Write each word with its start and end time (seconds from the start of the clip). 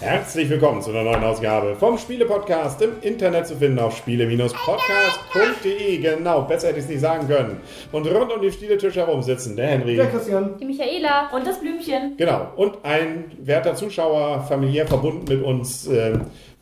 Herzlich 0.00 0.48
willkommen 0.48 0.80
zu 0.80 0.90
einer 0.90 1.02
neuen 1.02 1.22
Ausgabe 1.22 1.76
vom 1.76 1.98
Spiele-Podcast 1.98 2.80
im 2.80 2.92
Internet 3.02 3.46
zu 3.46 3.54
finden 3.56 3.78
auf 3.80 3.98
spiele-podcast.de. 3.98 5.98
Genau, 5.98 6.40
besser 6.42 6.68
hätte 6.68 6.78
ich 6.78 6.84
es 6.84 6.90
nicht 6.90 7.00
sagen 7.00 7.28
können. 7.28 7.58
Und 7.92 8.06
rund 8.06 8.32
um 8.32 8.40
den 8.40 8.50
Spieletisch 8.50 8.96
herum 8.96 9.22
sitzen 9.22 9.56
der 9.56 9.66
Henry, 9.66 9.96
Der 9.96 10.06
Christian. 10.06 10.56
Die 10.58 10.64
Michaela 10.64 11.28
und 11.34 11.46
das 11.46 11.60
Blümchen. 11.60 12.16
genau, 12.16 12.46
und 12.56 12.78
ein 12.82 13.30
werter 13.42 13.74
Zuschauer, 13.74 14.42
familiär 14.48 14.86
verbunden 14.86 15.26
mit 15.28 15.44
uns, 15.44 15.86
äh, 15.86 16.12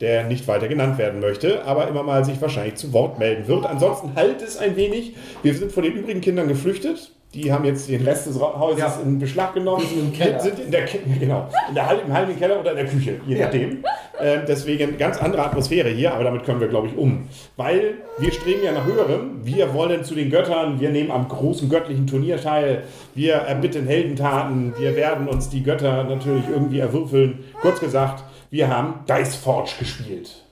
der 0.00 0.24
nicht 0.24 0.48
weiter 0.48 0.66
genannt 0.66 0.98
werden 0.98 1.20
möchte, 1.20 1.64
aber 1.64 1.86
immer 1.86 2.02
mal 2.02 2.24
sich 2.24 2.42
wahrscheinlich 2.42 2.74
zu 2.74 2.92
Wort 2.92 3.20
melden 3.20 3.46
wird. 3.46 3.66
Ansonsten 3.66 4.16
halt 4.16 4.42
es 4.42 4.58
ein 4.58 4.74
wenig. 4.74 5.14
Wir 5.44 5.54
sind 5.54 5.70
von 5.70 5.84
den 5.84 5.92
übrigen 5.92 6.20
Kindern 6.20 6.48
geflüchtet. 6.48 7.12
Die 7.34 7.52
haben 7.52 7.64
jetzt 7.66 7.88
den 7.90 8.02
Rest 8.04 8.26
des 8.26 8.40
Hauses 8.40 8.80
Ja. 8.80 8.98
in 9.04 9.18
Beschlag 9.18 9.52
genommen. 9.52 9.84
Sind 9.86 9.98
im 10.00 10.12
Keller. 10.14 10.40
Sind 10.40 10.58
in 10.60 10.70
der, 10.70 10.84
genau, 11.20 11.46
in 11.68 11.74
der, 11.74 11.86
Hal- 11.86 12.00
im 12.06 12.12
halben 12.12 12.38
Keller 12.38 12.58
oder 12.60 12.70
in 12.70 12.76
der 12.78 12.86
Küche, 12.86 13.20
je 13.26 13.36
Ja. 13.36 13.44
nachdem. 13.44 13.84
Ähm, 14.20 14.40
deswegen 14.48 14.96
ganz 14.98 15.18
andere 15.18 15.44
Atmosphäre 15.44 15.90
hier, 15.90 16.12
aber 16.14 16.24
damit 16.24 16.44
können 16.44 16.58
wir, 16.58 16.68
glaube 16.68 16.88
ich, 16.88 16.96
um. 16.96 17.28
Weil 17.56 17.96
wir 18.18 18.32
streben 18.32 18.64
ja 18.64 18.72
nach 18.72 18.84
Höherem. 18.86 19.44
Wir 19.44 19.72
wollen 19.74 20.02
zu 20.04 20.14
den 20.14 20.30
Göttern, 20.30 20.80
wir 20.80 20.88
nehmen 20.90 21.10
am 21.10 21.28
großen 21.28 21.68
göttlichen 21.68 22.06
Turnier 22.06 22.40
teil, 22.40 22.82
wir 23.14 23.34
erbitten 23.34 23.86
Heldentaten, 23.86 24.72
wir 24.78 24.96
werden 24.96 25.28
uns 25.28 25.50
die 25.50 25.62
Götter 25.62 26.04
natürlich 26.04 26.44
irgendwie 26.48 26.78
erwürfeln. 26.80 27.44
Kurz 27.60 27.78
gesagt, 27.78 28.24
wir 28.50 28.68
haben 28.74 29.00
Dice 29.08 29.36
Forge 29.36 29.72
gespielt. 29.78 30.44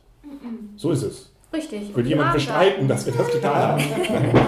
So 0.77 0.91
ist 0.93 1.03
es. 1.03 1.33
Richtig. 1.53 1.95
Würde 1.95 2.09
jemand 2.09 2.33
bestreiten, 2.35 2.89
dass 2.89 3.07
wir 3.07 3.13
das 3.13 3.31
getan 3.31 3.55
haben? 3.55 3.85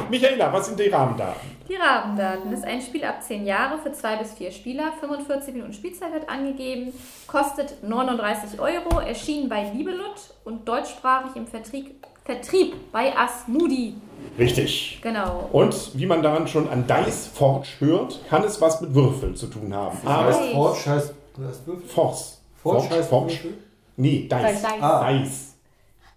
Michaela, 0.10 0.52
was 0.52 0.66
sind 0.66 0.78
die 0.78 0.88
Rahmendaten? 0.88 1.58
Die 1.68 1.74
Rahmendaten 1.76 2.52
ist 2.52 2.64
ein 2.64 2.80
Spiel 2.80 3.04
ab 3.04 3.22
10 3.22 3.46
Jahre 3.46 3.78
für 3.78 3.92
2 3.92 4.16
bis 4.16 4.32
4 4.32 4.50
Spieler. 4.50 4.92
45 4.98 5.54
Minuten 5.54 5.72
Spielzeit 5.72 6.12
wird 6.12 6.28
angegeben. 6.28 6.92
Kostet 7.26 7.82
39 7.82 8.58
Euro. 8.60 9.00
Erschienen 9.00 9.48
bei 9.48 9.70
Liebelud 9.70 10.14
und 10.44 10.66
deutschsprachig 10.66 11.36
im 11.36 11.46
Vertrieb, 11.46 12.06
Vertrieb 12.24 12.74
bei 12.90 13.16
Asmudi. 13.16 13.94
Richtig. 14.38 14.98
Genau. 15.02 15.48
Und 15.52 15.92
wie 15.94 16.06
man 16.06 16.22
daran 16.22 16.48
schon 16.48 16.68
an 16.68 16.86
Dice 16.86 17.26
Forge 17.26 17.68
hört, 17.80 18.20
kann 18.28 18.44
es 18.44 18.60
was 18.60 18.80
mit 18.80 18.94
Würfeln 18.94 19.36
zu 19.36 19.46
tun 19.46 19.72
haben. 19.74 19.98
Aber. 20.04 20.32
Forge 20.32 20.90
heißt, 20.90 21.14
heißt 21.46 21.66
Würfel? 21.66 21.88
Force. 21.88 22.40
Forge 22.62 22.90
heißt 22.90 23.08
Forge. 23.08 23.54
Nee, 23.96 24.28
Dice. 24.30 24.62
Dice. 24.62 24.64
Ah. 24.80 25.10
Dice. 25.12 25.47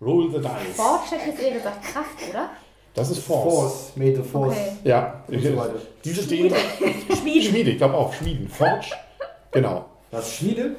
Roll 0.01 0.31
the 0.31 0.39
Dice. 0.39 0.75
Forge 0.75 1.11
hätte 1.11 1.21
ich 1.21 1.27
jetzt 1.27 1.43
eher 1.43 1.53
gesagt 1.53 1.83
Kraft, 1.83 2.29
oder? 2.29 2.49
Das 2.93 3.09
ist 3.09 3.19
Force. 3.19 3.53
Force, 3.53 3.91
made 3.95 4.15
the 4.15 4.23
Force. 4.23 4.55
Okay. 4.57 4.71
Ja. 4.83 5.23
Und 5.27 5.41
so 5.41 5.57
weiter. 5.57 5.75
Dieses 6.03 6.27
Ding. 6.27 6.53
Schmieden. 7.19 7.49
Schmiede, 7.49 7.71
ich 7.71 7.77
glaube 7.77 7.93
auch. 7.93 8.13
Schmieden. 8.13 8.49
Forge. 8.49 8.87
Genau. 9.51 9.85
Das 10.09 10.35
Schmiede? 10.35 10.75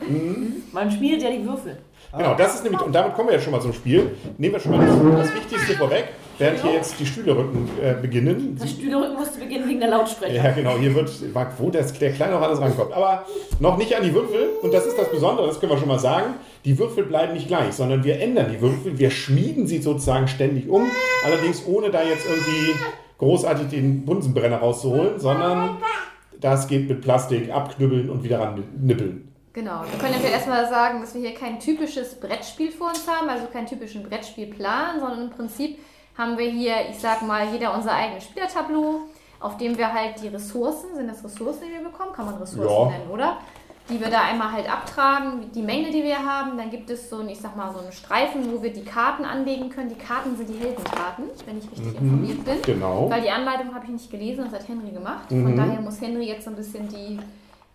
Man 0.73 0.91
schmiedet 0.91 1.23
ja 1.23 1.31
die 1.31 1.47
Würfel. 1.47 1.79
Genau, 2.15 2.35
das 2.35 2.57
ist 2.57 2.65
nämlich, 2.65 2.83
und 2.83 2.93
damit 2.93 3.15
kommen 3.15 3.29
wir 3.31 3.37
ja 3.37 3.41
schon 3.41 3.53
mal 3.53 3.63
zum 3.63 3.73
Spiel. 3.73 4.15
Nehmen 4.37 4.53
wir 4.55 4.61
schon 4.61 4.77
mal 4.77 4.87
das, 4.87 5.29
das 5.29 5.35
Wichtigste 5.35 5.75
vorweg, 5.75 6.09
während 6.43 6.63
hier 6.63 6.73
jetzt 6.73 6.99
die 6.99 7.07
Stühlerücken 7.07 7.69
äh, 7.83 7.95
beginnen. 7.95 8.57
Das 8.59 8.71
Stühlerücken 8.71 9.17
musste 9.17 9.39
beginnen 9.39 9.69
wegen 9.69 9.81
der 9.81 9.91
Lautsprecher. 9.91 10.35
Ja, 10.35 10.51
genau, 10.51 10.77
hier 10.77 10.95
wird, 10.95 11.11
wo 11.59 11.71
das, 11.71 11.93
der 11.93 12.13
Kleine 12.13 12.33
noch 12.33 12.43
alles 12.43 12.61
rankommt. 12.61 12.93
Aber 12.93 13.25
noch 13.61 13.77
nicht 13.77 13.97
an 13.97 14.03
die 14.03 14.13
Würfel. 14.13 14.51
Und 14.63 14.75
das 14.75 14.87
ist 14.87 14.99
das 14.99 15.11
Besondere, 15.11 15.47
das 15.47 15.61
können 15.61 15.73
wir 15.73 15.79
schon 15.79 15.89
mal 15.89 15.99
sagen. 15.99 16.35
Die 16.65 16.79
Würfel 16.79 17.05
bleiben 17.05 17.35
nicht 17.35 17.49
gleich, 17.49 17.73
sondern 17.73 18.05
wir 18.05 18.21
ändern 18.21 18.47
die 18.53 18.61
Würfel. 18.61 18.99
Wir 18.99 19.11
schmieden 19.11 19.67
sie 19.67 19.79
sozusagen 19.79 20.29
ständig 20.29 20.69
um. 20.69 20.91
Allerdings 21.25 21.65
ohne 21.67 21.91
da 21.91 22.03
jetzt 22.03 22.27
irgendwie 22.27 22.75
großartig 23.19 23.69
den 23.69 24.05
Bunsenbrenner 24.05 24.59
rauszuholen, 24.59 25.21
sondern 25.21 25.79
das 26.41 26.67
geht 26.67 26.89
mit 26.89 27.01
Plastik 27.01 27.53
abknüppeln 27.53 28.11
und 28.11 28.25
wieder 28.25 28.41
ran 28.41 28.65
nippeln. 28.81 29.33
Genau. 29.53 29.83
Wir 29.91 29.99
können 29.99 30.23
ja 30.23 30.31
erstmal 30.31 30.69
sagen, 30.69 31.03
dass 31.03 31.15
wir 31.15 31.21
hier 31.21 31.35
kein 31.35 31.61
typisches 31.61 32.15
Brettspiel 32.19 32.73
vor 32.73 32.89
uns 32.89 33.07
haben, 33.07 33.29
also 33.29 33.47
keinen 33.47 33.67
typischen 33.67 34.03
Brettspielplan, 34.03 34.99
sondern 34.99 35.23
im 35.25 35.31
Prinzip 35.31 35.79
haben 36.17 36.37
wir 36.39 36.51
hier, 36.51 36.75
ich 36.91 36.99
sag 36.99 37.23
mal, 37.23 37.47
jeder 37.53 37.75
unser 37.75 37.93
eigenes 37.93 38.25
Spielertableau, 38.25 39.01
auf 39.41 39.57
dem 39.57 39.77
wir 39.77 39.93
halt 39.93 40.23
die 40.23 40.29
Ressourcen, 40.29 40.95
sind 40.95 41.09
das 41.09 41.25
Ressourcen, 41.25 41.63
die 41.67 41.73
wir 41.73 41.89
bekommen? 41.91 42.13
Kann 42.13 42.27
man 42.27 42.35
Ressourcen 42.37 42.91
Ja. 42.93 42.99
nennen, 42.99 43.11
oder? 43.11 43.37
Die 43.91 44.01
wir 44.01 44.09
da 44.11 44.21
einmal 44.23 44.53
halt 44.53 44.73
abtragen, 44.73 45.51
die 45.53 45.61
Menge, 45.63 45.91
die 45.91 46.05
wir 46.05 46.19
haben. 46.25 46.57
Dann 46.57 46.71
gibt 46.71 46.89
es 46.89 47.11
so 47.11 47.19
einen, 47.19 47.31
ich 47.31 47.41
sag 47.41 47.57
mal, 47.57 47.73
so 47.73 47.81
einen 47.81 47.91
Streifen, 47.91 48.53
wo 48.53 48.63
wir 48.63 48.73
die 48.73 48.85
Karten 48.85 49.25
anlegen 49.25 49.71
können. 49.71 49.89
Die 49.89 49.97
Karten 49.97 50.37
sind 50.37 50.49
die 50.49 50.59
Heldenkarten, 50.59 51.25
wenn 51.47 51.59
ich 51.59 51.69
richtig 51.71 52.01
informiert 52.01 52.45
bin. 52.45 52.63
Genau. 52.63 53.11
Weil 53.11 53.23
die 53.23 53.31
Anleitung 53.31 53.75
habe 53.75 53.85
ich 53.87 53.91
nicht 53.91 54.11
gelesen, 54.11 54.45
das 54.45 54.61
hat 54.61 54.69
Henry 54.69 54.93
gemacht. 54.93 55.29
Mhm. 55.31 55.43
Von 55.43 55.57
daher 55.57 55.81
muss 55.81 56.01
Henry 56.01 56.29
jetzt 56.29 56.45
so 56.45 56.51
ein 56.51 56.57
bisschen 56.57 56.87
die, 56.89 57.19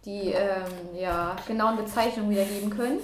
die 0.06 0.30
ähm, 0.32 0.98
ja, 0.98 1.36
genauen 1.46 1.76
Bezeichnungen 1.76 2.30
wiedergeben 2.30 2.70
können. 2.70 3.00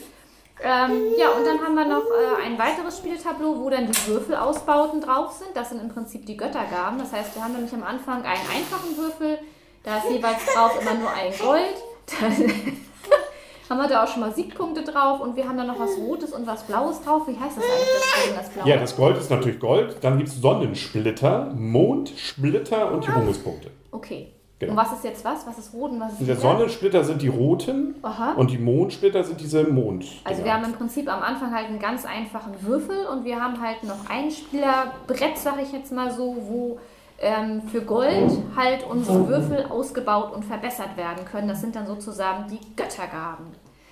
Ähm, 0.63 1.13
ja, 1.18 1.29
und 1.31 1.46
dann 1.46 1.59
haben 1.59 1.75
wir 1.75 1.85
noch 1.85 2.06
äh, 2.06 2.46
ein 2.46 2.57
weiteres 2.57 2.97
Spieltableau, 3.00 3.59
wo 3.59 3.69
dann 3.69 3.85
die 3.85 4.07
Würfelausbauten 4.07 5.01
drauf 5.01 5.34
sind. 5.34 5.50
Das 5.56 5.69
sind 5.69 5.81
im 5.81 5.90
Prinzip 5.90 6.25
die 6.25 6.38
Göttergaben. 6.38 6.97
Das 6.97 7.12
heißt, 7.12 7.35
wir 7.35 7.44
haben 7.44 7.53
nämlich 7.53 7.74
am 7.74 7.84
Anfang 7.84 8.24
einen 8.24 8.47
einfachen 8.50 8.97
Würfel, 8.97 9.40
da 9.84 9.97
ist 9.97 10.09
jeweils 10.09 10.46
drauf 10.53 10.79
immer 10.81 10.94
nur 10.94 11.09
ein 11.09 11.34
Gold. 11.38 11.75
Dann 12.22 12.31
haben 13.69 13.78
wir 13.78 13.88
da 13.90 14.03
auch 14.03 14.07
schon 14.07 14.22
mal 14.22 14.34
Siegpunkte 14.34 14.84
drauf 14.84 15.19
und 15.19 15.35
wir 15.35 15.47
haben 15.47 15.57
da 15.57 15.66
noch 15.66 15.79
was 15.79 15.97
Rotes 15.97 16.31
und 16.31 16.47
was 16.47 16.63
Blaues 16.63 17.02
drauf. 17.02 17.28
Wie 17.28 17.38
heißt 17.38 17.57
das 17.57 17.63
eigentlich, 17.66 18.35
das 18.38 18.50
Blaue? 18.50 18.69
Ja, 18.69 18.78
das 18.78 18.96
Gold 18.96 19.18
ist 19.18 19.29
natürlich 19.29 19.59
Gold. 19.59 19.97
Dann 20.02 20.18
gibt 20.18 20.29
es 20.29 20.40
Sonnensplitter, 20.40 21.52
Mondsplitter 21.53 22.90
und 22.91 23.06
die 23.06 23.12
Bundespunkte. 23.12 23.72
Okay. 23.91 24.31
Genau. 24.66 24.72
Und 24.72 24.78
was 24.78 24.94
ist 24.94 25.03
jetzt 25.03 25.25
was? 25.25 25.46
Was 25.46 25.57
ist 25.57 25.74
rot 25.74 25.91
und 25.91 26.00
was 26.00 26.13
ist 26.13 26.19
Der 26.22 26.35
lila? 26.35 26.40
Sonnensplitter 26.40 27.03
sind 27.03 27.22
die 27.22 27.28
roten 27.28 27.96
Aha. 28.01 28.34
und 28.34 28.51
die 28.51 28.57
Mondsplitter 28.57 29.24
sind 29.24 29.40
diese 29.40 29.63
Mond. 29.63 30.06
Also 30.24 30.44
wir 30.44 30.53
haben 30.53 30.66
im 30.66 30.74
Prinzip 30.74 31.12
am 31.12 31.22
Anfang 31.22 31.53
halt 31.53 31.68
einen 31.68 31.79
ganz 31.79 32.06
einfachen 32.06 32.53
Würfel 32.62 33.06
und 33.12 33.25
wir 33.25 33.41
haben 33.41 33.62
halt 33.62 33.84
noch 33.84 34.09
ein 34.09 34.31
Spielerbrett, 34.31 35.38
sag 35.38 35.62
ich 35.62 35.72
jetzt 35.72 35.91
mal 35.91 36.12
so, 36.12 36.35
wo 36.47 36.79
ähm, 37.19 37.62
für 37.72 37.81
Gold 37.81 38.31
halt 38.56 38.85
unsere 38.90 39.28
Würfel 39.28 39.66
ausgebaut 39.69 40.34
und 40.34 40.44
verbessert 40.44 40.97
werden 40.97 41.25
können. 41.25 41.47
Das 41.47 41.62
sind 41.62 41.75
dann 41.75 41.88
sozusagen 41.88 42.46
die 42.50 42.59
Göttergaben. 42.75 43.46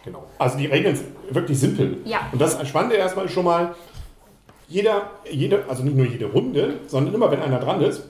Genau. 0.03 0.23
Also 0.39 0.57
die 0.57 0.65
Regeln 0.65 0.95
sind 0.95 1.09
wirklich 1.29 1.59
simpel. 1.59 1.97
Ja. 2.05 2.21
Und 2.31 2.41
das 2.41 2.67
Spannende 2.67 2.95
erstmal 2.95 3.25
ist 3.25 3.33
schon 3.33 3.45
mal, 3.45 3.75
jeder, 4.67 5.11
jede, 5.29 5.65
also 5.67 5.83
nicht 5.83 5.95
nur 5.95 6.05
jede 6.05 6.25
Runde, 6.25 6.79
sondern 6.87 7.13
immer 7.13 7.29
wenn 7.29 7.41
einer 7.41 7.59
dran 7.59 7.81
ist, 7.81 8.03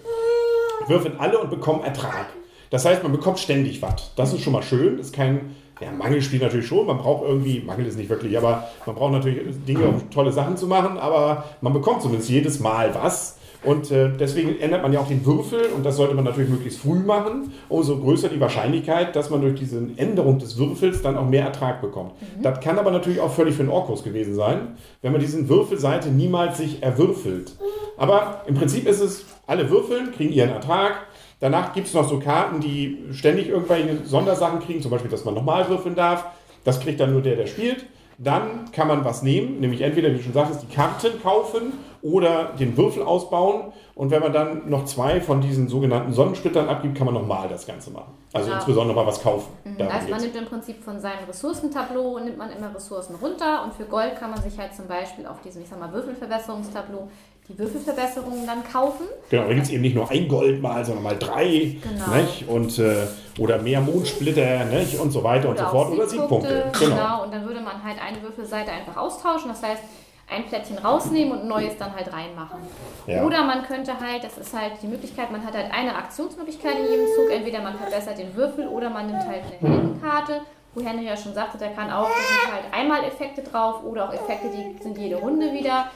würfeln 0.88 1.16
alle 1.20 1.40
und 1.40 1.50
bekommen 1.50 1.84
Ertrag. 1.84 2.28
Das 2.72 2.86
heißt, 2.86 3.04
man 3.04 3.12
bekommt 3.12 3.38
ständig 3.38 3.82
was. 3.82 4.14
Das 4.16 4.34
ist 4.34 4.42
schon 4.42 4.54
mal 4.54 4.64
schön. 4.64 4.98
Ist 4.98 5.14
kein 5.14 5.56
ja, 5.82 5.92
Mangelspiel 5.92 6.40
natürlich 6.40 6.68
schon. 6.68 6.88
Man 6.88 6.98
braucht 6.98 7.28
irgendwie, 7.28 7.60
Mangel 7.60 7.86
ist 7.86 7.98
nicht 7.98 8.10
wirklich, 8.10 8.38
aber 8.38 8.68
man 8.86 8.96
braucht 8.96 9.12
natürlich 9.12 9.44
Dinge, 9.68 9.86
um 9.86 10.10
tolle 10.10 10.32
Sachen 10.32 10.58
zu 10.58 10.68
machen. 10.68 10.98
Aber 10.98 11.44
man 11.60 11.74
bekommt 11.74 12.02
zumindest 12.02 12.30
jedes 12.30 12.60
Mal 12.60 12.96
was. 12.96 13.38
Und 13.64 13.92
äh, 13.92 14.10
deswegen 14.18 14.60
ändert 14.60 14.82
man 14.82 14.92
ja 14.92 15.00
auch 15.00 15.08
den 15.08 15.24
Würfel 15.24 15.60
und 15.76 15.86
das 15.86 15.96
sollte 15.96 16.16
man 16.16 16.24
natürlich 16.24 16.50
möglichst 16.50 16.80
früh 16.80 16.98
machen. 16.98 17.54
Umso 17.70 18.00
größer 18.00 18.30
die 18.30 18.40
Wahrscheinlichkeit, 18.40 19.16
dass 19.16 19.30
man 19.30 19.42
durch 19.42 19.60
diese 19.60 19.78
Änderung 19.98 20.40
des 20.40 20.58
Würfels 20.58 21.04
dann 21.04 21.16
auch 21.16 21.28
mehr 21.28 21.44
Ertrag 21.44 21.80
bekommt. 21.80 22.14
Das 22.42 22.60
kann 22.60 22.80
aber 22.80 22.90
natürlich 22.90 23.20
auch 23.20 23.32
völlig 23.32 23.54
für 23.54 23.62
einen 23.62 23.70
Orkus 23.70 24.04
gewesen 24.04 24.34
sein, 24.34 24.78
wenn 25.04 25.12
man 25.12 25.22
diesen 25.22 25.48
Würfelseite 25.48 26.10
niemals 26.10 26.58
sich 26.58 26.82
erwürfelt. 26.82 27.52
Aber 27.98 28.42
im 28.48 28.56
Prinzip 28.56 28.88
ist 28.88 29.00
es, 29.00 29.26
alle 29.46 29.70
würfeln, 29.70 30.12
kriegen 30.12 30.34
ihren 30.34 30.50
Ertrag. 30.50 30.94
Danach 31.42 31.74
gibt 31.74 31.88
es 31.88 31.94
noch 31.94 32.08
so 32.08 32.20
Karten, 32.20 32.62
die 32.62 33.00
ständig 33.12 33.50
irgendwelche 33.50 34.06
Sondersachen 34.06 34.60
kriegen, 34.60 34.82
zum 34.82 34.92
Beispiel, 34.92 35.12
dass 35.12 35.26
man 35.26 35.34
nochmal 35.34 35.68
würfeln 35.68 35.96
darf. 35.96 36.26
Das 36.64 36.80
kriegt 36.80 37.00
dann 37.00 37.12
nur 37.12 37.22
der, 37.22 37.36
der 37.36 37.48
spielt. 37.48 37.86
Dann 38.20 38.72
kann 38.72 38.88
man 38.88 39.04
was 39.04 39.24
nehmen, 39.24 39.60
nämlich 39.60 39.82
entweder, 39.82 40.12
wie 40.12 40.18
du 40.18 40.22
schon 40.24 40.34
sagtest, 40.34 40.62
die 40.62 40.74
Karten 40.74 41.20
kaufen 41.24 41.74
oder 42.04 42.52
den 42.60 42.78
Würfel 42.78 43.02
ausbauen. 43.02 43.74
Und 43.96 44.12
wenn 44.12 44.22
man 44.22 44.32
dann 44.32 44.70
noch 44.70 44.86
zwei 44.86 45.20
von 45.20 45.42
diesen 45.42 45.68
sogenannten 45.68 46.14
Sonnensplittern 46.14 46.70
abgibt, 46.70 46.96
kann 46.96 47.06
man 47.06 47.16
nochmal 47.16 47.50
das 47.50 47.66
Ganze 47.66 47.90
machen. 47.90 48.14
Also 48.32 48.46
Genau. 48.48 48.58
insbesondere 48.58 48.96
mal 48.96 49.08
was 49.08 49.22
kaufen. 49.24 49.52
Darum 49.78 49.94
Also 49.94 50.10
man 50.10 50.22
nimmt 50.22 50.36
im 50.36 50.46
Prinzip 50.46 50.84
von 50.84 51.00
seinem 51.00 51.26
Ressourcentableau, 51.28 52.20
nimmt 52.20 52.38
man 52.38 52.52
immer 52.52 52.74
Ressourcen 52.76 53.16
runter 53.16 53.64
und 53.64 53.74
für 53.74 53.86
Gold 53.86 54.16
kann 54.20 54.30
man 54.30 54.42
sich 54.42 54.58
halt 54.60 54.76
zum 54.76 54.88
Beispiel 54.88 55.26
auf 55.26 55.42
diesem, 55.42 55.64
ich 55.64 55.70
sag 55.70 55.80
mal, 55.80 55.92
Würfelverbesserungstableau 55.92 57.10
die 57.52 57.60
Würfelverbesserungen 57.60 58.46
dann 58.46 58.64
kaufen. 58.64 59.06
Genau, 59.30 59.44
da 59.44 59.54
gibt 59.54 59.66
es 59.66 59.72
eben 59.72 59.82
nicht 59.82 59.96
nur 59.96 60.10
ein 60.10 60.28
Gold 60.28 60.62
mal, 60.62 60.84
sondern 60.86 61.04
mal 61.04 61.18
drei. 61.18 61.78
Genau. 61.82 62.16
Nicht? 62.16 62.48
Und, 62.48 62.80
äh, 62.80 63.08
oder 63.40 63.60
mehr 63.60 63.82
Mondsplitter 63.82 64.66
nicht? 64.66 65.00
und 65.00 65.12
so 65.12 65.24
weiter 65.24 65.50
und 65.50 65.58
so 65.58 65.66
auch 65.66 65.72
fort. 65.72 65.92
Oder 65.92 66.08
Siegpunkte. 66.08 66.72
Genau. 66.80 67.24
und 67.24 67.34
dann 67.34 67.46
würde 67.46 67.62
man 67.62 67.84
halt 67.84 67.98
eine 68.02 68.22
Würfelseite 68.22 68.72
einfach 68.72 68.98
austauschen. 68.98 69.50
Das 69.50 69.64
heißt, 69.64 69.82
ein 70.30 70.46
Plättchen 70.46 70.78
rausnehmen 70.78 71.34
und 71.34 71.42
ein 71.42 71.48
neues 71.48 71.78
dann 71.78 71.94
halt 71.94 72.12
reinmachen. 72.12 72.60
Ja. 73.06 73.24
Oder 73.24 73.44
man 73.44 73.64
könnte 73.64 74.00
halt, 74.00 74.24
das 74.24 74.38
ist 74.38 74.58
halt 74.58 74.74
die 74.82 74.88
Möglichkeit, 74.88 75.30
man 75.30 75.46
hat 75.46 75.54
halt 75.54 75.72
eine 75.74 75.94
Aktionsmöglichkeit 75.94 76.78
in 76.80 76.90
jedem 76.90 77.06
Zug. 77.16 77.32
Entweder 77.32 77.62
man 77.62 77.76
verbessert 77.76 78.18
den 78.18 78.34
Würfel 78.36 78.68
oder 78.68 78.90
man 78.90 79.08
nimmt 79.08 79.28
halt 79.28 79.42
eine 79.60 79.74
Heldenkarte. 79.74 80.42
Wo 80.74 80.82
Henry 80.82 81.06
ja 81.06 81.18
schon 81.18 81.34
sagte, 81.34 81.58
der 81.58 81.72
kann 81.72 81.92
auch, 81.92 82.08
da 82.08 82.14
sind 82.16 82.54
halt 82.54 82.74
einmal 82.74 83.04
Effekte 83.04 83.42
drauf 83.42 83.84
oder 83.84 84.08
auch 84.08 84.14
Effekte, 84.14 84.48
die 84.50 84.82
sind 84.82 84.98
jede 84.98 85.18
Runde 85.18 85.52
wieder. 85.52 85.88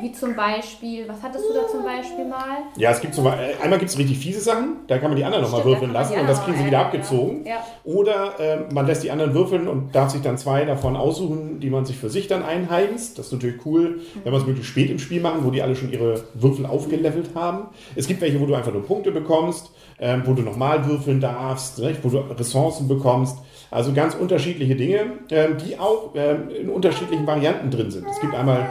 Wie 0.00 0.10
zum 0.10 0.34
Beispiel, 0.34 1.08
was 1.08 1.22
hattest 1.22 1.44
du 1.48 1.54
da 1.54 1.68
zum 1.68 1.84
Beispiel 1.84 2.24
mal? 2.24 2.58
Ja, 2.76 2.90
es 2.90 3.00
gibt 3.00 3.14
zum 3.14 3.24
Beispiel, 3.24 3.44
äh, 3.44 3.62
einmal 3.62 3.78
gibt 3.78 3.90
es 3.90 3.98
richtig 3.98 4.18
fiese 4.18 4.40
Sachen, 4.40 4.78
da 4.88 4.98
kann 4.98 5.10
man 5.10 5.16
die 5.16 5.24
anderen 5.24 5.44
nochmal 5.44 5.64
würfeln 5.64 5.92
lassen 5.92 6.18
und 6.18 6.28
das 6.28 6.44
kriegen 6.44 6.58
sie 6.58 6.66
wieder 6.66 6.80
abgezogen. 6.80 7.46
Ja. 7.46 7.64
Oder 7.84 8.40
äh, 8.40 8.72
man 8.72 8.86
lässt 8.86 9.04
die 9.04 9.12
anderen 9.12 9.34
würfeln 9.34 9.68
und 9.68 9.94
darf 9.94 10.10
sich 10.10 10.20
dann 10.20 10.36
zwei 10.36 10.64
davon 10.64 10.96
aussuchen, 10.96 11.60
die 11.60 11.70
man 11.70 11.84
sich 11.84 11.96
für 11.96 12.10
sich 12.10 12.26
dann 12.26 12.42
einheimst. 12.42 13.18
Das 13.18 13.26
ist 13.26 13.32
natürlich 13.32 13.64
cool, 13.64 14.00
wenn 14.24 14.32
man 14.32 14.40
es 14.40 14.46
möglichst 14.46 14.72
spät 14.72 14.90
im 14.90 14.98
Spiel 14.98 15.20
machen, 15.20 15.44
wo 15.44 15.50
die 15.50 15.62
alle 15.62 15.76
schon 15.76 15.92
ihre 15.92 16.24
Würfel 16.34 16.66
aufgelevelt 16.66 17.30
haben. 17.36 17.68
Es 17.94 18.08
gibt 18.08 18.20
welche, 18.20 18.40
wo 18.40 18.46
du 18.46 18.54
einfach 18.54 18.72
nur 18.72 18.84
Punkte 18.84 19.12
bekommst, 19.12 19.70
ähm, 20.00 20.22
wo 20.24 20.32
du 20.32 20.42
nochmal 20.42 20.86
würfeln 20.86 21.20
darfst, 21.20 21.78
nicht? 21.78 22.02
wo 22.02 22.08
du 22.08 22.18
Ressourcen 22.18 22.88
bekommst. 22.88 23.38
Also 23.70 23.92
ganz 23.92 24.14
unterschiedliche 24.14 24.76
Dinge, 24.76 25.18
ähm, 25.30 25.56
die 25.64 25.78
auch 25.78 26.12
ähm, 26.14 26.48
in 26.48 26.68
unterschiedlichen 26.68 27.26
Varianten 27.26 27.70
drin 27.70 27.90
sind. 27.90 28.06
Es 28.08 28.20
gibt 28.20 28.34
einmal 28.34 28.68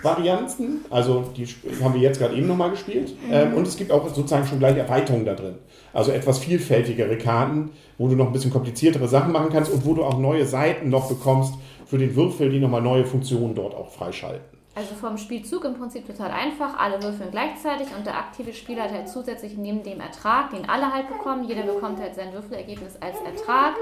Grundspiel-Varianten, 0.00 0.84
also 0.90 1.24
die 1.36 1.46
haben 1.82 1.94
wir 1.94 2.00
jetzt 2.00 2.18
gerade 2.18 2.34
eben 2.34 2.46
nochmal 2.46 2.70
gespielt. 2.70 3.14
Ähm, 3.30 3.54
und 3.54 3.66
es 3.66 3.76
gibt 3.76 3.92
auch 3.92 4.08
sozusagen 4.08 4.46
schon 4.46 4.58
gleich 4.58 4.76
Erweiterungen 4.76 5.24
da 5.24 5.34
drin. 5.34 5.54
Also 5.92 6.12
etwas 6.12 6.38
vielfältigere 6.38 7.16
Karten, 7.18 7.70
wo 7.98 8.08
du 8.08 8.16
noch 8.16 8.26
ein 8.26 8.32
bisschen 8.32 8.50
kompliziertere 8.50 9.08
Sachen 9.08 9.32
machen 9.32 9.50
kannst 9.52 9.72
und 9.72 9.84
wo 9.84 9.94
du 9.94 10.04
auch 10.04 10.18
neue 10.18 10.46
Seiten 10.46 10.88
noch 10.88 11.08
bekommst 11.08 11.54
für 11.86 11.98
den 11.98 12.14
Würfel, 12.14 12.50
die 12.50 12.60
nochmal 12.60 12.82
neue 12.82 13.04
Funktionen 13.04 13.54
dort 13.54 13.74
auch 13.74 13.90
freischalten. 13.90 14.59
Also 14.80 14.94
vom 14.94 15.18
Spielzug 15.18 15.66
im 15.66 15.74
Prinzip 15.74 16.06
total 16.06 16.30
einfach. 16.30 16.78
Alle 16.78 17.02
würfeln 17.02 17.30
gleichzeitig 17.30 17.88
und 17.94 18.06
der 18.06 18.16
aktive 18.16 18.54
Spieler 18.54 18.84
hat 18.84 18.92
halt 18.92 19.10
zusätzlich 19.10 19.58
neben 19.58 19.82
dem 19.82 20.00
Ertrag, 20.00 20.52
den 20.52 20.70
alle 20.70 20.90
halt 20.90 21.06
bekommen, 21.06 21.44
jeder 21.44 21.64
bekommt 21.64 22.00
halt 22.00 22.14
sein 22.14 22.32
Würfelergebnis 22.32 22.96
als 22.98 23.20
Ertrag, 23.20 23.74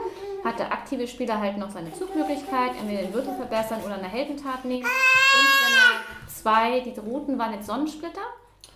hat 0.45 0.59
der 0.59 0.73
aktive 0.73 1.07
Spieler 1.07 1.39
halt 1.39 1.57
noch 1.57 1.71
seine 1.71 1.93
Zugmöglichkeit, 1.93 2.73
entweder 2.81 3.03
den 3.03 3.15
Würfel 3.15 3.33
verbessern 3.37 3.81
oder 3.87 3.95
eine 3.95 4.09
Heldentat 4.09 4.65
nehmen. 4.65 4.83
Und 4.83 5.47
wenn 5.63 5.77
er 5.77 6.27
zwei, 6.27 6.81
die 6.81 6.99
roten 6.99 7.39
waren 7.39 7.55
jetzt 7.55 7.69
Sonnensplitter, 7.69 8.23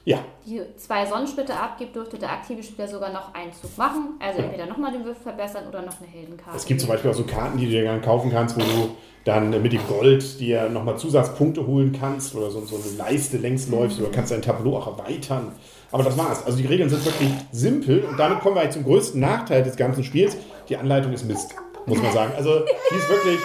Ja, 0.05 0.19
die 0.45 0.61
zwei 0.77 1.07
Sonnensplitter 1.07 1.61
abgibt, 1.61 1.95
dürfte 1.95 2.19
der 2.19 2.33
aktive 2.33 2.61
Spieler 2.63 2.89
sogar 2.89 3.13
noch 3.13 3.33
einen 3.35 3.53
Zug 3.53 3.77
machen. 3.79 4.15
Also 4.19 4.43
entweder 4.43 4.67
nochmal 4.67 4.91
den 4.91 5.05
Würfel 5.05 5.23
verbessern 5.23 5.69
oder 5.69 5.83
noch 5.83 6.01
eine 6.01 6.09
Heldenkarte. 6.11 6.57
es 6.57 6.67
gibt 6.67 6.81
zum 6.81 6.89
Beispiel 6.89 7.11
auch 7.11 7.15
so 7.15 7.25
Karten, 7.25 7.57
die 7.57 7.67
du 7.67 7.71
dir 7.71 7.85
dann 7.85 8.03
kaufen 8.03 8.31
kannst, 8.33 8.57
wo 8.57 8.61
du 8.61 8.97
dann 9.25 9.51
mit 9.63 9.73
dem 9.73 9.87
Gold 9.87 10.41
dir 10.41 10.69
nochmal 10.69 10.99
Zusatzpunkte 10.99 11.65
holen 11.69 11.97
kannst 11.99 12.35
oder 12.35 12.51
so, 12.51 12.61
so 12.63 12.77
eine 12.77 12.97
Leiste 12.97 13.37
längs 13.37 13.69
läufst 13.69 14.01
oder 14.01 14.11
kannst 14.11 14.33
dein 14.33 14.43
Tableau 14.43 14.77
auch 14.77 14.99
erweitern. 14.99 15.53
Aber 15.93 16.03
das 16.03 16.19
war's. 16.19 16.45
Also 16.45 16.59
die 16.59 16.67
Regeln 16.67 16.89
sind 16.91 17.05
wirklich 17.05 17.31
simpel 17.53 18.03
und 18.03 18.19
damit 18.19 18.41
kommen 18.41 18.57
wir 18.57 18.63
eigentlich 18.63 18.75
zum 18.75 18.85
größten 18.85 19.21
Nachteil 19.21 19.63
des 19.63 19.77
ganzen 19.77 20.03
Spiels. 20.03 20.37
Die 20.69 20.77
Anleitung 20.77 21.13
ist 21.13 21.25
Mist, 21.25 21.55
muss 21.87 22.03
man 22.03 22.13
sagen. 22.13 22.33
Also 22.37 22.61
die 22.91 22.97
ist 22.97 23.09
wirklich, 23.09 23.39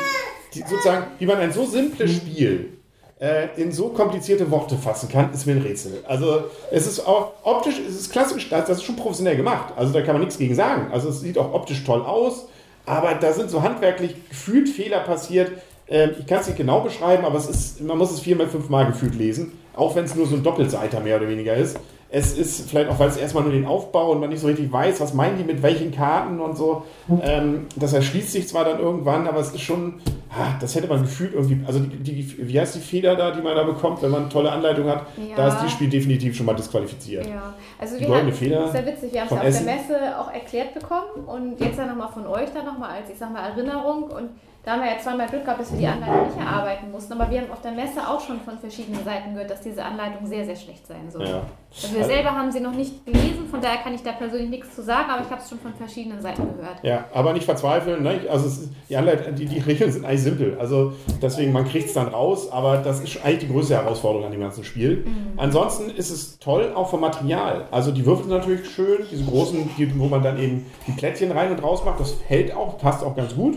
die, 0.56 0.60
sozusagen, 0.62 1.06
wie 1.20 1.28
man 1.28 1.38
ein 1.38 1.52
so 1.52 1.66
simples 1.66 2.16
Spiel 2.16 2.77
äh, 3.20 3.48
in 3.58 3.72
so 3.72 3.90
komplizierte 3.90 4.50
Worte 4.52 4.78
fassen 4.78 5.10
kann, 5.10 5.34
ist 5.34 5.46
mir 5.46 5.54
ein 5.54 5.62
Rätsel. 5.62 6.04
Also 6.08 6.44
es 6.72 6.86
ist 6.86 7.08
auch 7.08 7.34
optisch, 7.44 7.80
es 7.80 7.96
ist 7.96 8.12
klassisch, 8.12 8.50
das 8.50 8.70
ist 8.70 8.84
schon 8.84 8.96
professionell 8.96 9.36
gemacht. 9.36 9.74
Also 9.76 9.94
da 9.94 10.02
kann 10.02 10.14
man 10.14 10.22
nichts 10.22 10.38
gegen 10.38 10.56
sagen. 10.56 10.92
Also 10.92 11.10
es 11.10 11.22
sieht 11.22 11.38
auch 11.38 11.54
optisch 11.54 11.84
toll 11.84 12.02
aus, 12.02 12.48
aber 12.86 13.16
da 13.16 13.34
sind 13.34 13.50
so 13.50 13.64
handwerklich 13.64 14.16
gefühlt 14.30 14.70
Fehler 14.70 15.00
passiert. 15.00 15.52
Ähm, 15.88 16.12
ich 16.20 16.28
kann 16.28 16.42
es 16.42 16.48
nicht 16.48 16.58
genau 16.58 16.82
beschreiben, 16.82 17.26
aber 17.26 17.38
es 17.38 17.50
ist, 17.50 17.82
man 17.82 17.98
muss 17.98 18.12
es 18.12 18.20
viermal, 18.20 18.48
fünfmal 18.48 18.86
gefühlt 18.86 19.16
lesen, 19.16 19.54
auch 19.76 19.96
wenn 19.96 20.06
es 20.06 20.16
nur 20.16 20.28
so 20.28 20.36
ein 20.36 20.44
Doppelseiter 20.44 21.00
mehr 21.00 21.18
oder 21.18 21.28
weniger 21.28 21.56
ist. 21.56 21.80
Es 22.10 22.38
ist 22.38 22.70
vielleicht 22.70 22.90
auch, 22.90 23.00
weil 23.00 23.10
es 23.10 23.18
erstmal 23.18 23.44
nur 23.44 23.52
den 23.52 23.66
Aufbau 23.66 24.12
und 24.12 24.22
man 24.22 24.30
nicht 24.30 24.40
so 24.40 24.48
richtig 24.48 24.72
weiß, 24.72 25.02
was 25.02 25.14
meinen 25.14 25.38
die 25.38 25.44
mit 25.44 25.62
welchen 25.62 25.92
Karten 25.92 26.40
und 26.40 26.56
so. 26.56 26.84
Ähm, 27.22 27.66
das 27.76 27.92
erschließt 27.92 28.32
sich 28.32 28.48
zwar 28.48 28.64
dann 28.64 28.80
irgendwann, 28.80 29.28
aber 29.28 29.40
es 29.40 29.52
ist 29.52 29.62
schon, 29.62 29.96
das 30.60 30.76
hätte 30.76 30.88
man 30.88 31.02
gefühlt 31.02 31.34
irgendwie, 31.34 31.60
also 31.66 31.80
die, 31.80 31.98
die, 32.22 32.48
wie 32.48 32.60
heißt 32.60 32.76
die 32.76 32.80
Feder 32.80 33.16
da, 33.16 33.32
die 33.32 33.42
man 33.42 33.56
da 33.56 33.64
bekommt, 33.64 34.02
wenn 34.02 34.12
man 34.12 34.22
eine 34.24 34.30
tolle 34.30 34.52
Anleitung 34.52 34.88
hat, 34.90 35.06
Ja. 35.18 35.36
da 35.36 35.48
ist 35.50 35.62
die 35.64 35.70
Spiel 35.70 35.90
definitiv 35.90 36.36
schon 36.36 36.46
mal 36.46 36.54
disqualifiziert. 36.56 37.26
Ja, 37.26 37.54
also 37.80 37.98
Die 37.98 38.08
wir 38.08 38.16
haben, 38.16 38.32
Feder 38.34 38.60
das 38.62 38.70
ist 38.74 38.76
ja 38.76 38.86
witzig, 38.86 39.14
wir 39.14 39.22
haben 39.22 39.28
es 39.28 39.32
auf 39.34 39.44
Essen. 39.44 39.66
der 39.66 39.76
Messe 39.76 40.20
auch 40.20 40.32
erklärt 40.34 40.74
bekommen 40.74 41.26
und 41.26 41.60
jetzt 41.60 41.80
dann 41.80 41.88
nochmal 41.88 42.10
von 42.12 42.28
euch 42.28 42.50
dann 42.54 42.66
nochmal 42.66 42.92
als, 43.00 43.10
ich 43.10 43.18
sag 43.18 43.32
mal, 43.32 43.50
Erinnerung 43.50 44.04
und 44.04 44.30
da 44.68 44.74
haben 44.74 44.82
wir 44.82 44.92
ja 44.92 45.00
zweimal 45.00 45.28
Glück 45.28 45.46
gehabt, 45.46 45.62
dass 45.62 45.72
wir 45.72 45.80
die 45.80 45.88
Anleitung 45.88 46.28
nicht 46.28 46.38
erarbeiten 46.38 46.92
mussten, 46.92 47.14
aber 47.14 47.32
wir 47.32 47.40
haben 47.40 47.52
auf 47.52 47.62
der 47.62 47.72
Messe 47.72 48.06
auch 48.06 48.20
schon 48.20 48.42
von 48.42 48.58
verschiedenen 48.58 49.02
Seiten 49.06 49.32
gehört, 49.32 49.50
dass 49.50 49.62
diese 49.62 49.82
Anleitung 49.82 50.28
sehr, 50.28 50.44
sehr 50.44 50.58
schlecht 50.58 50.86
sein 50.86 51.10
soll. 51.10 51.26
Ja. 51.26 51.44
Also 51.74 51.96
wir 51.96 52.04
selber 52.04 52.32
haben 52.32 52.52
sie 52.52 52.60
noch 52.60 52.74
nicht 52.74 53.06
gelesen, 53.06 53.48
von 53.50 53.62
daher 53.62 53.78
kann 53.78 53.94
ich 53.96 54.04
da 54.04 54.12
persönlich 54.12 54.50
nichts 54.50 54.76
zu 54.76 54.84
sagen, 54.84 55.10
aber 55.10 55.24
ich 55.24 55.32
habe 55.32 55.42
es 55.42 55.48
schon 55.48 55.60
von 55.60 55.74
verschiedenen 55.74 56.22
Seiten 56.22 56.42
gehört. 56.58 56.84
Ja, 56.84 57.06
aber 57.14 57.32
nicht 57.32 57.46
verzweifeln. 57.46 58.04
Ne? 58.04 58.20
Also 58.30 58.48
ist, 58.48 58.70
die, 58.90 58.98
Anleit 58.98 59.40
die, 59.40 59.46
die 59.46 59.60
Regeln 59.60 59.90
sind 59.90 60.04
eigentlich 60.04 60.24
simpel. 60.24 60.58
Also 60.60 60.92
deswegen, 61.22 61.54
man 61.54 61.64
kriegt 61.64 61.88
es 61.88 61.94
dann 61.94 62.10
raus, 62.10 62.52
aber 62.52 62.80
das 62.80 63.00
ist 63.00 63.24
eigentlich 63.24 63.48
die 63.48 63.54
größte 63.54 63.76
Herausforderung 63.76 64.26
an 64.26 64.34
dem 64.34 64.42
ganzen 64.42 64.66
Spiel. 64.66 65.08
Ansonsten 65.38 65.92
ist 65.92 66.10
es 66.10 66.40
toll, 66.40 66.74
auch 66.76 66.90
vom 66.90 67.00
Material. 67.00 67.68
Also 67.72 67.92
die 67.92 68.06
Würfel 68.06 68.26
sind 68.26 68.34
natürlich 68.34 68.70
schön, 68.70 69.06
diese 69.10 69.24
großen, 69.24 69.70
wo 69.96 70.08
man 70.08 70.22
dann 70.22 70.38
eben 70.38 70.66
die 70.88 70.92
Plättchen 70.92 71.32
rein 71.32 71.52
und 71.52 71.64
raus 71.64 71.86
macht, 71.86 72.02
das 72.02 72.18
hält 72.28 72.54
auch, 72.54 72.78
passt 72.78 73.02
auch 73.02 73.16
ganz 73.16 73.34
gut. 73.34 73.56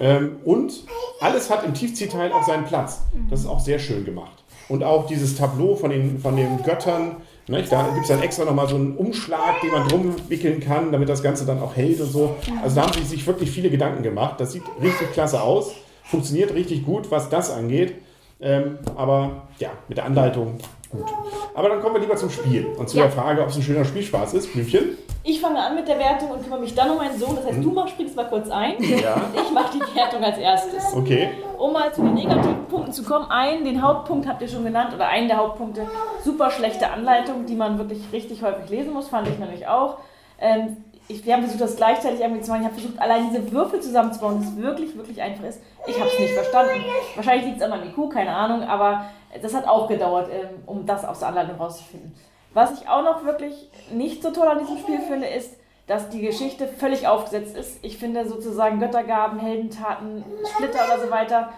Ähm, 0.00 0.36
und 0.44 0.84
alles 1.20 1.50
hat 1.50 1.64
im 1.64 1.74
Tiefziehteil 1.74 2.32
auch 2.32 2.46
seinen 2.46 2.64
Platz. 2.64 3.02
Das 3.30 3.40
ist 3.40 3.46
auch 3.46 3.60
sehr 3.60 3.78
schön 3.78 4.04
gemacht. 4.04 4.44
Und 4.68 4.84
auch 4.84 5.06
dieses 5.06 5.36
Tableau 5.36 5.76
von 5.76 5.90
den, 5.90 6.18
von 6.18 6.36
den 6.36 6.62
Göttern, 6.62 7.16
ne, 7.48 7.62
da 7.68 7.88
gibt 7.88 8.02
es 8.02 8.08
dann 8.08 8.22
extra 8.22 8.44
nochmal 8.44 8.68
so 8.68 8.76
einen 8.76 8.96
Umschlag, 8.96 9.60
den 9.62 9.70
man 9.70 9.88
drum 9.88 10.14
wickeln 10.28 10.60
kann, 10.60 10.92
damit 10.92 11.08
das 11.08 11.22
Ganze 11.22 11.46
dann 11.46 11.60
auch 11.60 11.74
hält 11.74 12.00
und 12.00 12.12
so. 12.12 12.36
Also 12.62 12.76
da 12.76 12.82
haben 12.82 12.92
sie 12.92 13.04
sich 13.04 13.26
wirklich 13.26 13.50
viele 13.50 13.70
Gedanken 13.70 14.02
gemacht. 14.02 14.40
Das 14.40 14.52
sieht 14.52 14.64
richtig 14.82 15.12
klasse 15.12 15.40
aus, 15.40 15.72
funktioniert 16.04 16.52
richtig 16.54 16.84
gut, 16.84 17.10
was 17.10 17.30
das 17.30 17.50
angeht. 17.50 17.94
Ähm, 18.40 18.78
aber 18.96 19.42
ja, 19.58 19.70
mit 19.88 19.98
der 19.98 20.04
Anleitung 20.04 20.58
gut. 20.90 21.06
Aber 21.54 21.68
dann 21.68 21.80
kommen 21.80 21.94
wir 21.96 22.00
lieber 22.00 22.16
zum 22.16 22.30
Spiel 22.30 22.66
und 22.78 22.88
zu 22.88 22.96
Ja. 22.96 23.04
der 23.04 23.12
Frage, 23.12 23.42
ob 23.42 23.48
es 23.48 23.56
ein 23.56 23.62
schöner 23.62 23.84
Spielspaß 23.84 24.34
ist. 24.34 24.52
Blümchen? 24.52 24.96
Ich 25.24 25.40
fange 25.40 25.60
an 25.60 25.74
mit 25.74 25.86
der 25.88 25.98
Wertung 25.98 26.30
und 26.30 26.42
kümmere 26.42 26.60
mich 26.60 26.74
dann 26.74 26.90
um 26.90 26.96
meinen 26.96 27.18
Sohn. 27.18 27.36
Das 27.36 27.44
heißt, 27.44 27.62
du 27.62 27.70
mach, 27.72 27.88
springst 27.88 28.16
mal 28.16 28.26
kurz 28.28 28.48
ein. 28.48 28.74
Ja. 28.82 29.20
Ich 29.34 29.52
mache 29.52 29.76
die 29.76 29.96
Wertung 29.96 30.22
als 30.22 30.38
erstes. 30.38 30.94
Okay. 30.94 31.30
Um 31.58 31.72
mal 31.72 31.92
zu 31.92 32.02
den 32.02 32.14
negativen 32.14 32.64
Punkten 32.68 32.92
zu 32.92 33.02
kommen, 33.02 33.28
einen, 33.30 33.64
den 33.64 33.82
Hauptpunkt 33.82 34.26
habt 34.28 34.40
ihr 34.40 34.48
schon 34.48 34.64
genannt, 34.64 34.94
oder 34.94 35.08
einen 35.08 35.28
der 35.28 35.36
Hauptpunkte, 35.38 35.86
super 36.24 36.50
schlechte 36.50 36.90
Anleitung, 36.90 37.44
die 37.46 37.56
man 37.56 37.76
wirklich 37.78 38.00
richtig 38.12 38.42
häufig 38.42 38.70
lesen 38.70 38.92
muss, 38.94 39.08
fand 39.08 39.28
ich 39.28 39.38
nämlich 39.38 39.66
auch. 39.66 39.98
Ähm, 40.40 40.76
ich, 41.08 41.24
wir 41.24 41.32
haben 41.32 41.42
versucht, 41.42 41.62
das 41.62 41.76
gleichzeitig 41.76 42.20
irgendwie 42.20 42.42
zu 42.42 42.50
machen. 42.50 42.60
Ich 42.60 42.66
habe 42.66 42.80
versucht, 42.80 43.00
allein 43.00 43.30
diese 43.30 43.50
Würfel 43.50 43.80
zusammenzubauen, 43.80 44.40
das 44.42 44.56
wirklich, 44.56 44.96
wirklich 44.96 45.20
einfach 45.22 45.44
ist. 45.44 45.60
Ich 45.86 45.98
habe 45.98 46.10
es 46.10 46.18
nicht 46.18 46.34
verstanden. 46.34 46.84
Wahrscheinlich 47.16 47.46
liegt 47.46 47.56
es 47.58 47.62
an 47.62 47.70
meinem 47.70 47.88
IQ, 47.88 48.10
keine 48.12 48.34
Ahnung, 48.34 48.62
aber 48.62 49.06
das 49.40 49.54
hat 49.54 49.66
auch 49.66 49.88
gedauert, 49.88 50.28
ähm, 50.30 50.62
um 50.66 50.84
das 50.86 51.04
aus 51.04 51.20
der 51.20 51.28
Anleitung 51.28 51.56
rauszufinden. 51.56 52.14
Was 52.52 52.80
ich 52.80 52.88
auch 52.88 53.02
noch 53.02 53.24
wirklich 53.24 53.70
nicht 53.90 54.22
so 54.22 54.30
toll 54.30 54.48
an 54.48 54.58
diesem 54.58 54.78
Spiel 54.78 55.00
finde, 55.00 55.26
ist, 55.28 55.54
dass 55.86 56.10
die 56.10 56.20
Geschichte 56.20 56.68
völlig 56.68 57.08
aufgesetzt 57.08 57.56
ist. 57.56 57.78
Ich 57.82 57.96
finde 57.96 58.28
sozusagen 58.28 58.78
Göttergaben, 58.78 59.38
Heldentaten, 59.38 60.24
Splitter 60.54 60.84
oder 60.84 61.00
so 61.02 61.10
weiter, 61.10 61.52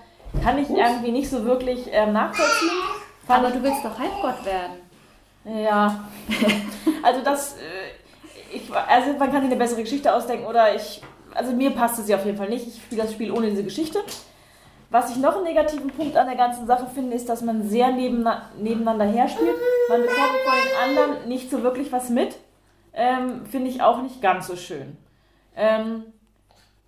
kann 0.45 0.59
ich 0.59 0.71
irgendwie 0.71 1.11
nicht 1.11 1.29
so 1.29 1.45
wirklich 1.45 1.89
ähm, 1.91 2.13
nachvollziehen. 2.13 2.71
Aber 3.27 3.51
du 3.51 3.63
willst 3.63 3.85
doch 3.85 3.99
Halbgott 3.99 4.45
werden. 4.45 5.63
ja. 5.63 6.05
Also 7.03 7.23
das, 7.23 7.55
äh, 7.55 7.80
ich, 8.53 8.73
also 8.73 9.13
man 9.19 9.31
kann 9.31 9.43
sich 9.43 9.51
eine 9.51 9.57
bessere 9.57 9.83
Geschichte 9.83 10.15
ausdenken 10.15 10.47
oder 10.47 10.75
ich, 10.75 11.03
also 11.35 11.53
mir 11.53 11.71
passt 11.71 11.99
es 11.99 12.09
ja 12.09 12.17
auf 12.17 12.25
jeden 12.25 12.39
Fall 12.39 12.49
nicht. 12.49 12.67
Ich 12.67 12.83
spiele 12.83 13.03
das 13.03 13.13
Spiel 13.13 13.31
ohne 13.31 13.51
diese 13.51 13.65
Geschichte. 13.65 14.01
Was 14.91 15.11
ich 15.11 15.19
noch 15.19 15.37
einen 15.37 15.45
negativen 15.45 15.91
Punkt 15.91 16.17
an 16.17 16.27
der 16.27 16.37
ganzen 16.37 16.67
Sache 16.67 16.87
finde, 16.93 17.15
ist, 17.15 17.29
dass 17.29 17.43
man 17.43 17.69
sehr 17.69 17.89
nebena- 17.89 18.43
nebeneinander 18.59 19.05
herspielt. 19.05 19.55
Man 19.89 20.01
bekommt 20.03 20.19
von 20.19 20.59
den 20.65 20.99
anderen 20.99 21.29
nicht 21.29 21.49
so 21.49 21.63
wirklich 21.63 21.93
was 21.93 22.09
mit. 22.09 22.37
Ähm, 22.93 23.47
finde 23.47 23.71
ich 23.71 23.83
auch 23.83 24.03
nicht 24.03 24.21
ganz 24.21 24.49
so 24.49 24.57
schön. 24.57 24.97
Ähm, 25.55 26.07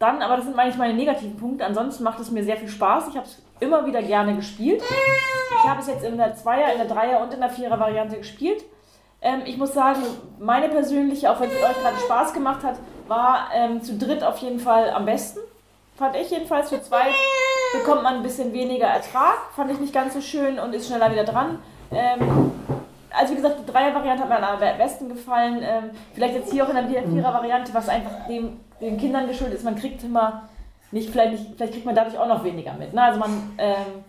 dann, 0.00 0.20
aber 0.20 0.34
das 0.34 0.46
sind 0.46 0.58
eigentlich 0.58 0.78
meine 0.78 0.94
negativen 0.94 1.36
Punkte. 1.36 1.64
Ansonsten 1.64 2.02
macht 2.02 2.18
es 2.18 2.32
mir 2.32 2.42
sehr 2.42 2.56
viel 2.56 2.66
Spaß. 2.66 3.06
Ich 3.10 3.16
habe 3.16 3.26
es 3.26 3.40
immer 3.60 3.86
wieder 3.86 4.02
gerne 4.02 4.34
gespielt. 4.34 4.82
Ich 4.82 5.68
habe 5.68 5.80
es 5.80 5.86
jetzt 5.86 6.02
in 6.02 6.16
der 6.16 6.34
Zweier, 6.34 6.72
in 6.72 6.78
der 6.78 6.88
Dreier 6.88 7.22
und 7.22 7.32
in 7.32 7.38
der 7.38 7.50
Vierer 7.50 7.78
Variante 7.78 8.16
gespielt. 8.18 8.64
Ähm, 9.22 9.42
ich 9.44 9.56
muss 9.56 9.72
sagen, 9.72 10.02
meine 10.38 10.68
persönliche, 10.68 11.30
auch 11.30 11.40
wenn 11.40 11.48
es 11.48 11.56
euch 11.56 11.80
gerade 11.80 11.96
Spaß 12.04 12.34
gemacht 12.34 12.62
hat, 12.64 12.76
war 13.08 13.48
ähm, 13.54 13.82
zu 13.82 13.96
dritt 13.96 14.24
auf 14.24 14.38
jeden 14.38 14.58
Fall 14.58 14.90
am 14.90 15.04
besten. 15.04 15.40
Fand 15.96 16.16
ich 16.16 16.30
jedenfalls. 16.30 16.70
Für 16.70 16.82
zweit 16.82 17.14
bekommt 17.72 18.02
man 18.02 18.16
ein 18.16 18.22
bisschen 18.22 18.52
weniger 18.52 18.86
Ertrag. 18.86 19.38
Fand 19.54 19.70
ich 19.70 19.78
nicht 19.78 19.92
ganz 19.92 20.14
so 20.14 20.20
schön 20.20 20.58
und 20.58 20.74
ist 20.74 20.88
schneller 20.88 21.12
wieder 21.12 21.24
dran. 21.24 21.58
Ähm, 21.92 22.50
also 23.10 23.32
wie 23.32 23.36
gesagt, 23.36 23.60
die 23.60 23.70
Dreier-Variante 23.70 24.22
hat 24.24 24.28
mir 24.28 24.48
am 24.48 24.78
besten 24.78 25.08
gefallen. 25.08 25.60
Ähm, 25.62 25.90
vielleicht 26.14 26.34
jetzt 26.34 26.50
hier 26.50 26.64
auch 26.64 26.70
in 26.70 26.76
der 26.76 27.04
Vierer-Variante, 27.04 27.74
was 27.74 27.88
einfach 27.88 28.26
dem, 28.26 28.60
den 28.80 28.98
Kindern 28.98 29.28
geschuldet 29.28 29.58
ist. 29.58 29.64
Man 29.64 29.76
kriegt 29.76 30.02
immer 30.02 30.48
nicht, 30.90 31.10
vielleicht, 31.10 31.32
nicht, 31.32 31.56
vielleicht 31.56 31.72
kriegt 31.74 31.86
man 31.86 31.94
dadurch 31.94 32.18
auch 32.18 32.26
noch 32.26 32.42
weniger 32.44 32.72
mit. 32.74 32.92
Ne? 32.92 33.02
Also 33.02 33.18
man, 33.18 33.54
ähm, 33.58 34.04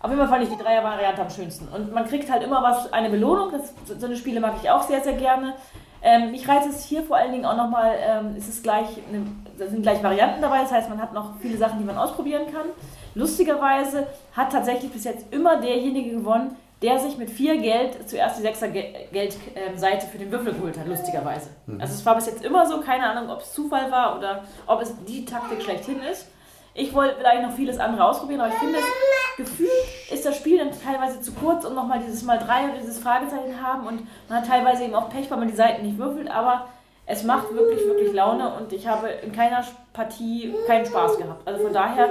auf 0.00 0.10
jeden 0.10 0.20
Fall 0.20 0.28
fand 0.28 0.44
ich 0.44 0.50
die 0.50 0.62
Dreier-Variante 0.62 1.22
am 1.22 1.30
schönsten. 1.30 1.68
Und 1.68 1.92
man 1.92 2.06
kriegt 2.06 2.30
halt 2.30 2.42
immer 2.42 2.62
was, 2.62 2.92
eine 2.92 3.10
Belohnung. 3.10 3.50
Das, 3.50 3.74
so 3.98 4.06
eine 4.06 4.16
Spiele 4.16 4.40
mag 4.40 4.54
ich 4.62 4.70
auch 4.70 4.82
sehr, 4.82 5.00
sehr 5.00 5.14
gerne. 5.14 5.54
Ähm, 6.00 6.30
mich 6.30 6.48
reizt 6.48 6.68
es 6.68 6.84
hier 6.84 7.02
vor 7.02 7.16
allen 7.16 7.32
Dingen 7.32 7.44
auch 7.44 7.56
nochmal, 7.56 7.96
ähm, 8.00 8.34
es 8.36 8.48
ist 8.48 8.62
gleich, 8.62 8.86
eine, 9.08 9.26
da 9.58 9.66
sind 9.66 9.82
gleich 9.82 10.00
Varianten 10.02 10.40
dabei, 10.40 10.62
das 10.62 10.70
heißt, 10.70 10.88
man 10.88 11.02
hat 11.02 11.12
noch 11.12 11.32
viele 11.40 11.58
Sachen, 11.58 11.80
die 11.80 11.84
man 11.84 11.98
ausprobieren 11.98 12.52
kann. 12.52 12.66
Lustigerweise 13.16 14.06
hat 14.36 14.52
tatsächlich 14.52 14.92
bis 14.92 15.02
jetzt 15.02 15.32
immer 15.32 15.60
derjenige 15.60 16.10
gewonnen, 16.10 16.56
der 16.82 17.00
sich 17.00 17.18
mit 17.18 17.30
vier 17.30 17.58
Geld 17.58 18.08
zuerst 18.08 18.38
die 18.38 18.42
sechser 18.42 18.68
Ge 18.68 19.08
Geldseite 19.10 20.06
für 20.06 20.18
den 20.18 20.30
Würfel 20.30 20.54
geholt 20.54 20.78
hat, 20.78 20.86
lustigerweise. 20.86 21.50
Mhm. 21.66 21.80
Also 21.80 21.94
es 21.94 22.06
war 22.06 22.14
bis 22.14 22.26
jetzt 22.26 22.44
immer 22.44 22.64
so, 22.66 22.80
keine 22.80 23.10
Ahnung, 23.10 23.30
ob 23.30 23.40
es 23.40 23.52
Zufall 23.52 23.90
war 23.90 24.16
oder 24.16 24.44
ob 24.66 24.80
es 24.80 24.94
die 25.04 25.24
Taktik 25.24 25.60
schlechthin 25.62 26.00
ist. 26.02 26.28
Ich 26.74 26.94
wollte 26.94 27.16
vielleicht 27.16 27.42
noch 27.42 27.52
vieles 27.52 27.80
andere 27.80 28.04
ausprobieren, 28.04 28.40
aber 28.40 28.50
ich 28.50 28.58
finde, 28.60 28.74
das 28.74 28.84
Gefühl 29.38 29.68
ist 30.12 30.26
das 30.26 30.36
Spiel 30.36 30.58
dann 30.58 30.70
teilweise 30.84 31.22
zu 31.22 31.32
kurz 31.32 31.64
und 31.64 31.74
nochmal 31.74 32.00
dieses 32.04 32.22
Mal 32.22 32.38
drei 32.38 32.64
oder 32.64 32.78
dieses 32.78 32.98
Fragezeichen 32.98 33.62
haben 33.62 33.86
und 33.86 34.06
man 34.28 34.40
hat 34.40 34.46
teilweise 34.46 34.84
eben 34.84 34.94
auch 34.94 35.08
Pech, 35.08 35.30
weil 35.30 35.38
man 35.38 35.48
die 35.48 35.56
Seiten 35.56 35.86
nicht 35.86 35.96
würfelt, 35.96 36.30
aber 36.30 36.66
es 37.06 37.22
macht 37.22 37.54
wirklich, 37.54 37.80
wirklich 37.86 38.12
Laune 38.12 38.52
und 38.54 38.72
ich 38.72 38.86
habe 38.86 39.08
in 39.08 39.32
keiner 39.32 39.64
Partie 39.94 40.54
keinen 40.66 40.84
Spaß 40.84 41.16
gehabt. 41.16 41.48
Also 41.48 41.64
von 41.64 41.72
daher 41.72 42.10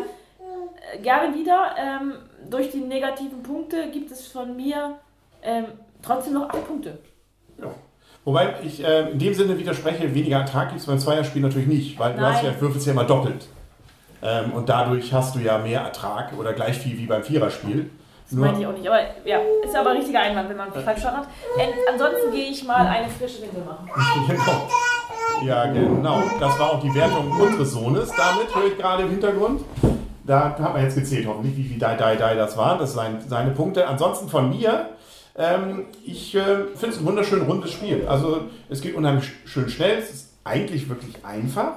äh, 0.93 0.99
gerne 0.99 1.35
wieder. 1.35 1.75
Ähm, 1.77 2.13
durch 2.49 2.71
die 2.71 2.79
negativen 2.79 3.43
Punkte 3.43 3.91
gibt 3.91 4.09
es 4.09 4.27
von 4.27 4.55
mir 4.55 4.95
ähm, 5.43 5.65
trotzdem 6.01 6.33
noch 6.33 6.49
acht 6.49 6.65
Punkte. 6.65 6.97
Ja. 7.61 7.67
Wobei 8.25 8.55
ich 8.63 8.83
äh, 8.83 9.11
in 9.11 9.19
dem 9.19 9.33
Sinne 9.33 9.57
widerspreche, 9.59 10.13
weniger 10.15 10.39
Ertrag 10.39 10.69
gibt 10.69 10.81
es 10.81 10.87
beim 10.87 10.99
Zweierspiel 10.99 11.41
natürlich 11.41 11.67
nicht, 11.67 11.99
weil 11.99 12.13
du 12.13 12.21
Nein. 12.21 12.33
hast 12.33 12.43
ja, 12.43 12.59
würfelst 12.59 12.87
ja 12.87 12.93
immer 12.93 13.03
doppelt. 13.03 13.47
Ähm, 14.21 14.53
und 14.53 14.69
dadurch 14.69 15.13
hast 15.13 15.35
du 15.35 15.39
ja 15.39 15.57
mehr 15.57 15.81
Ertrag 15.81 16.33
oder 16.37 16.53
gleich 16.53 16.77
viel 16.77 16.97
wie 16.97 17.05
beim 17.05 17.23
Viererspiel. 17.23 17.89
Das 18.29 18.37
meinte 18.37 18.59
ich 18.59 18.67
auch 18.67 18.73
nicht. 18.73 18.87
Aber 18.87 18.99
ja, 19.25 19.39
ist 19.63 19.75
aber 19.75 19.91
ein 19.91 19.97
richtiger 19.97 20.19
Einwand, 20.19 20.49
wenn 20.49 20.57
man 20.57 20.71
falsch 20.71 20.83
verstanden 20.83 21.19
hat. 21.19 21.27
Ähm, 21.59 21.69
ansonsten 21.91 22.31
gehe 22.31 22.49
ich 22.49 22.63
mal 22.65 22.85
eine 22.85 23.07
frische 23.07 23.41
Windel 23.41 23.63
machen. 23.63 23.89
genau. 24.27 24.67
Ja, 25.45 25.65
genau. 25.71 26.23
Das 26.39 26.59
war 26.59 26.71
auch 26.71 26.81
die 26.81 26.93
Wertung 26.93 27.31
unseres 27.31 27.71
Sohnes 27.71 28.11
damit, 28.17 28.53
höre 28.53 28.67
ich 28.67 28.77
gerade 28.77 29.03
im 29.03 29.09
Hintergrund. 29.11 29.61
Da 30.25 30.49
hat 30.49 30.59
man 30.59 30.83
jetzt 30.83 30.95
gezählt, 30.95 31.25
hoffentlich, 31.25 31.55
wie 31.55 31.63
viel 31.63 31.79
Die, 31.79 31.85
Die, 31.85 32.17
Die 32.17 32.35
das 32.35 32.57
waren. 32.57 32.79
Das 32.79 32.93
sind 32.93 33.29
seine 33.29 33.51
Punkte. 33.51 33.87
Ansonsten 33.87 34.27
von 34.27 34.49
mir, 34.49 34.89
ähm, 35.37 35.85
ich 36.03 36.35
äh, 36.35 36.65
finde 36.75 36.95
es 36.95 36.97
ein 36.97 37.05
wunderschön 37.05 37.43
rundes 37.43 37.71
Spiel. 37.71 38.05
Also 38.09 38.41
es 38.69 38.81
geht 38.81 38.95
unheimlich 38.95 39.31
schön 39.45 39.69
schnell. 39.69 39.99
Es 39.99 40.09
ist 40.09 40.33
eigentlich 40.43 40.89
wirklich 40.89 41.23
einfach. 41.23 41.75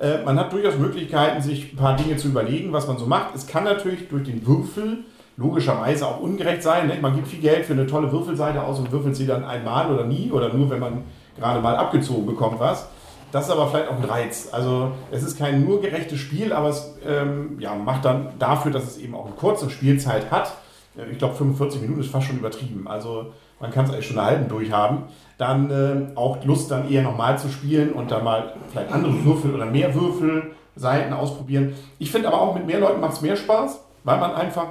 Äh, 0.00 0.22
man 0.24 0.38
hat 0.38 0.52
durchaus 0.52 0.76
Möglichkeiten, 0.78 1.42
sich 1.42 1.72
ein 1.72 1.76
paar 1.76 1.96
Dinge 1.96 2.16
zu 2.16 2.28
überlegen, 2.28 2.72
was 2.72 2.86
man 2.86 2.98
so 2.98 3.06
macht. 3.06 3.34
Es 3.34 3.46
kann 3.46 3.64
natürlich 3.64 4.08
durch 4.08 4.24
den 4.24 4.46
Würfel 4.46 4.98
logischerweise 5.36 6.06
auch 6.06 6.20
ungerecht 6.20 6.62
sein. 6.62 6.88
Ne? 6.88 6.98
Man 7.00 7.14
gibt 7.14 7.28
viel 7.28 7.40
Geld 7.40 7.64
für 7.64 7.72
eine 7.72 7.86
tolle 7.86 8.10
Würfelseite 8.10 8.62
aus 8.62 8.78
und 8.78 8.90
würfelt 8.92 9.16
sie 9.16 9.26
dann 9.26 9.44
einmal 9.44 9.92
oder 9.92 10.04
nie 10.04 10.30
oder 10.32 10.52
nur, 10.52 10.68
wenn 10.70 10.80
man 10.80 11.04
gerade 11.38 11.60
mal 11.60 11.76
abgezogen 11.76 12.26
bekommt 12.26 12.58
was. 12.58 12.88
Das 13.30 13.44
ist 13.44 13.50
aber 13.50 13.68
vielleicht 13.68 13.88
auch 13.88 13.96
ein 13.96 14.04
Reiz. 14.04 14.48
Also 14.52 14.92
es 15.10 15.22
ist 15.22 15.38
kein 15.38 15.64
nur 15.64 15.80
gerechtes 15.80 16.18
Spiel, 16.18 16.52
aber 16.52 16.70
es 16.70 16.96
ähm, 17.06 17.56
ja, 17.60 17.74
macht 17.74 18.04
dann 18.04 18.30
dafür, 18.38 18.72
dass 18.72 18.84
es 18.84 18.98
eben 18.98 19.14
auch 19.14 19.26
eine 19.26 19.34
kurze 19.34 19.68
Spielzeit 19.70 20.30
hat. 20.30 20.54
äh, 20.96 21.10
Ich 21.12 21.18
glaube 21.18 21.34
45 21.34 21.82
Minuten 21.82 22.00
ist 22.00 22.10
fast 22.10 22.26
schon 22.26 22.38
übertrieben. 22.38 22.88
Also 22.88 23.32
man 23.60 23.70
kann 23.70 23.84
es 23.84 23.92
eigentlich 23.92 24.06
schon 24.06 24.18
eine 24.18 24.28
halben 24.28 24.48
durchhaben. 24.48 25.04
Dann 25.36 25.70
äh, 25.70 26.16
auch 26.16 26.44
Lust 26.44 26.70
dann 26.70 26.90
eher 26.90 27.02
nochmal 27.02 27.38
zu 27.38 27.48
spielen 27.48 27.92
und 27.92 28.10
dann 28.10 28.24
mal 28.24 28.54
vielleicht 28.70 28.92
andere 28.92 29.24
Würfel 29.24 29.54
oder 29.54 29.66
mehr 29.66 29.94
Würfelseiten 29.94 31.12
ausprobieren. 31.12 31.74
Ich 31.98 32.10
finde 32.10 32.28
aber 32.28 32.40
auch 32.40 32.54
mit 32.54 32.66
mehr 32.66 32.80
Leuten 32.80 33.00
macht 33.00 33.14
es 33.14 33.20
mehr 33.20 33.36
Spaß, 33.36 33.80
weil 34.04 34.18
man 34.18 34.34
einfach 34.34 34.66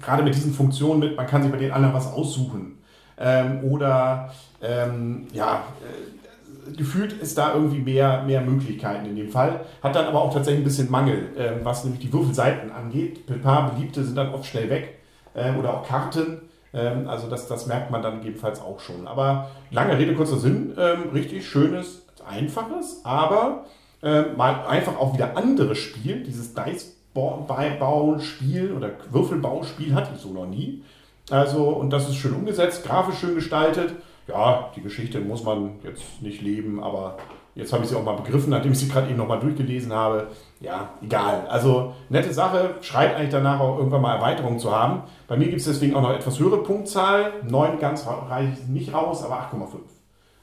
gerade 0.00 0.22
mit 0.22 0.34
diesen 0.34 0.52
Funktionen 0.52 1.00
mit, 1.00 1.16
man 1.16 1.26
kann 1.26 1.42
sich 1.42 1.52
bei 1.52 1.58
den 1.58 1.72
anderen 1.72 1.94
was 1.94 2.12
aussuchen. 2.12 2.78
Ähm, 3.18 3.64
oder 3.64 4.32
ähm, 4.62 5.26
ja, 5.32 5.64
äh, 5.82 6.76
gefühlt 6.76 7.12
ist 7.12 7.36
da 7.36 7.54
irgendwie 7.54 7.80
mehr, 7.80 8.22
mehr 8.22 8.40
Möglichkeiten 8.40 9.06
in 9.06 9.16
dem 9.16 9.30
Fall. 9.30 9.60
Hat 9.82 9.94
dann 9.94 10.06
aber 10.06 10.22
auch 10.22 10.32
tatsächlich 10.32 10.62
ein 10.62 10.64
bisschen 10.64 10.90
Mangel, 10.90 11.28
ähm, 11.36 11.60
was 11.62 11.84
nämlich 11.84 12.00
die 12.00 12.12
Würfelseiten 12.12 12.72
angeht. 12.72 13.24
Ein 13.28 13.40
paar 13.40 13.70
beliebte 13.70 14.04
sind 14.04 14.16
dann 14.16 14.32
oft 14.34 14.46
schnell 14.46 14.70
weg. 14.70 15.00
Ähm, 15.34 15.58
oder 15.58 15.74
auch 15.74 15.86
Karten. 15.86 16.42
Ähm, 16.72 17.08
also 17.08 17.28
das, 17.28 17.48
das 17.48 17.66
merkt 17.66 17.90
man 17.90 18.02
dann 18.02 18.18
gegebenenfalls 18.18 18.60
auch 18.60 18.80
schon. 18.80 19.06
Aber 19.06 19.50
lange 19.70 19.98
Rede, 19.98 20.14
kurzer 20.14 20.38
Sinn, 20.38 20.74
ähm, 20.78 21.10
richtig 21.12 21.48
schönes, 21.48 22.06
einfaches, 22.28 23.00
aber 23.04 23.64
ähm, 24.02 24.36
mal 24.36 24.66
einfach 24.66 24.98
auch 24.98 25.14
wieder 25.14 25.36
anderes 25.36 25.78
Spiel, 25.78 26.22
dieses 26.22 26.54
Dice 26.54 26.96
Bauspiel 27.12 28.72
oder 28.72 28.90
Würfelbauspiel 29.10 29.94
hatte 29.94 30.12
ich 30.14 30.20
so 30.20 30.32
noch 30.32 30.46
nie. 30.46 30.82
Also, 31.28 31.68
und 31.68 31.90
das 31.90 32.08
ist 32.08 32.16
schön 32.16 32.34
umgesetzt, 32.34 32.84
grafisch 32.84 33.18
schön 33.18 33.34
gestaltet. 33.34 33.94
Ja, 34.28 34.70
die 34.76 34.80
Geschichte 34.80 35.20
muss 35.20 35.42
man 35.42 35.80
jetzt 35.82 36.22
nicht 36.22 36.40
leben, 36.40 36.82
aber 36.82 37.18
jetzt 37.54 37.72
habe 37.72 37.84
ich 37.84 37.90
sie 37.90 37.96
auch 37.96 38.04
mal 38.04 38.16
begriffen, 38.16 38.50
nachdem 38.50 38.72
ich 38.72 38.78
sie 38.78 38.88
gerade 38.88 39.08
eben 39.08 39.16
nochmal 39.16 39.40
durchgelesen 39.40 39.92
habe. 39.92 40.28
Ja, 40.60 40.90
egal. 41.02 41.46
Also, 41.48 41.94
nette 42.08 42.32
Sache, 42.32 42.74
schreit 42.80 43.14
eigentlich 43.14 43.30
danach 43.30 43.60
auch 43.60 43.78
irgendwann 43.78 44.02
mal 44.02 44.16
Erweiterungen 44.16 44.58
zu 44.58 44.74
haben. 44.74 45.02
Bei 45.26 45.36
mir 45.36 45.46
gibt 45.46 45.60
es 45.60 45.66
deswegen 45.66 45.94
auch 45.94 46.02
noch 46.02 46.12
etwas 46.12 46.38
höhere 46.38 46.62
Punktzahl. 46.62 47.32
9 47.48 47.78
ganz 47.78 48.06
reiche 48.06 48.52
ich 48.52 48.68
nicht 48.68 48.92
raus, 48.92 49.24
aber 49.24 49.36
8,5 49.36 49.78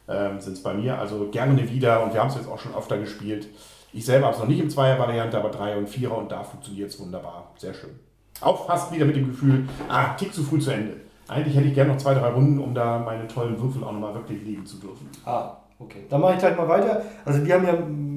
ähm, 0.08 0.40
sind 0.40 0.54
es 0.54 0.64
bei 0.64 0.74
mir. 0.74 1.00
Also 1.00 1.28
gerne 1.30 1.70
wieder 1.70 2.04
und 2.04 2.14
wir 2.14 2.22
haben 2.22 2.30
es 2.30 2.36
jetzt 2.36 2.50
auch 2.50 2.60
schon 2.60 2.76
öfter 2.76 2.98
gespielt. 2.98 3.48
Ich 3.94 4.06
selber 4.06 4.28
habe 4.28 4.36
es 4.36 4.42
noch 4.42 4.48
nicht 4.48 4.60
im 4.60 4.70
Zweier-Variante, 4.70 5.38
aber 5.38 5.50
Dreier 5.50 5.78
und 5.78 5.90
Vierer 5.90 6.18
und 6.18 6.32
da 6.32 6.44
funktioniert 6.44 6.90
es 6.90 7.00
wunderbar. 7.00 7.52
Sehr 7.58 7.74
schön. 7.74 7.92
Auch 8.42 8.68
fast 8.68 8.92
wieder 8.94 9.06
mit 9.06 9.16
dem 9.16 9.28
Gefühl, 9.28 9.68
ah, 9.90 10.14
tick 10.14 10.34
zu 10.34 10.44
früh 10.44 10.60
zu 10.60 10.72
Ende. 10.72 10.98
Eigentlich 11.28 11.56
hätte 11.56 11.68
ich 11.68 11.74
gerne 11.74 11.92
noch 11.94 11.98
zwei, 11.98 12.14
drei 12.14 12.30
Runden, 12.30 12.60
um 12.60 12.74
da 12.74 13.00
meine 13.00 13.28
tollen 13.28 13.60
Würfel 13.60 13.84
auch 13.84 13.92
nochmal 13.92 14.14
wirklich 14.14 14.44
legen 14.44 14.66
zu 14.66 14.78
dürfen. 14.78 15.10
Ah, 15.26 15.58
okay. 15.80 16.04
Dann 16.10 16.22
mache 16.22 16.34
ich 16.34 16.40
gleich 16.40 16.58
mal 16.58 16.68
weiter. 16.68 17.02
Also 17.26 17.46
wir 17.46 17.54
haben 17.54 17.66
ja, 17.66 17.74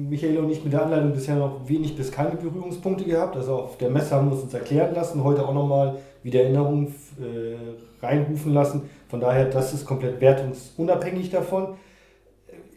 Michael 0.09 0.39
und 0.39 0.49
ich, 0.49 0.63
mit 0.63 0.73
der 0.73 0.83
Anleitung 0.83 1.13
bisher 1.13 1.35
noch 1.35 1.67
wenig 1.67 1.95
bis 1.95 2.11
keine 2.11 2.35
Berührungspunkte 2.35 3.05
gehabt. 3.05 3.35
Also 3.35 3.55
auf 3.55 3.77
der 3.77 3.89
Messe 3.89 4.15
haben 4.15 4.29
wir 4.29 4.37
es 4.37 4.43
uns 4.43 4.53
erklären 4.53 4.93
lassen, 4.93 5.23
heute 5.23 5.47
auch 5.47 5.53
nochmal 5.53 5.97
wieder 6.23 6.41
Erinnerungen 6.41 6.93
äh, 7.19 8.05
reinrufen 8.05 8.53
lassen. 8.53 8.89
Von 9.09 9.19
daher, 9.19 9.45
das 9.45 9.73
ist 9.73 9.85
komplett 9.85 10.19
wertungsunabhängig 10.19 11.29
davon. 11.29 11.75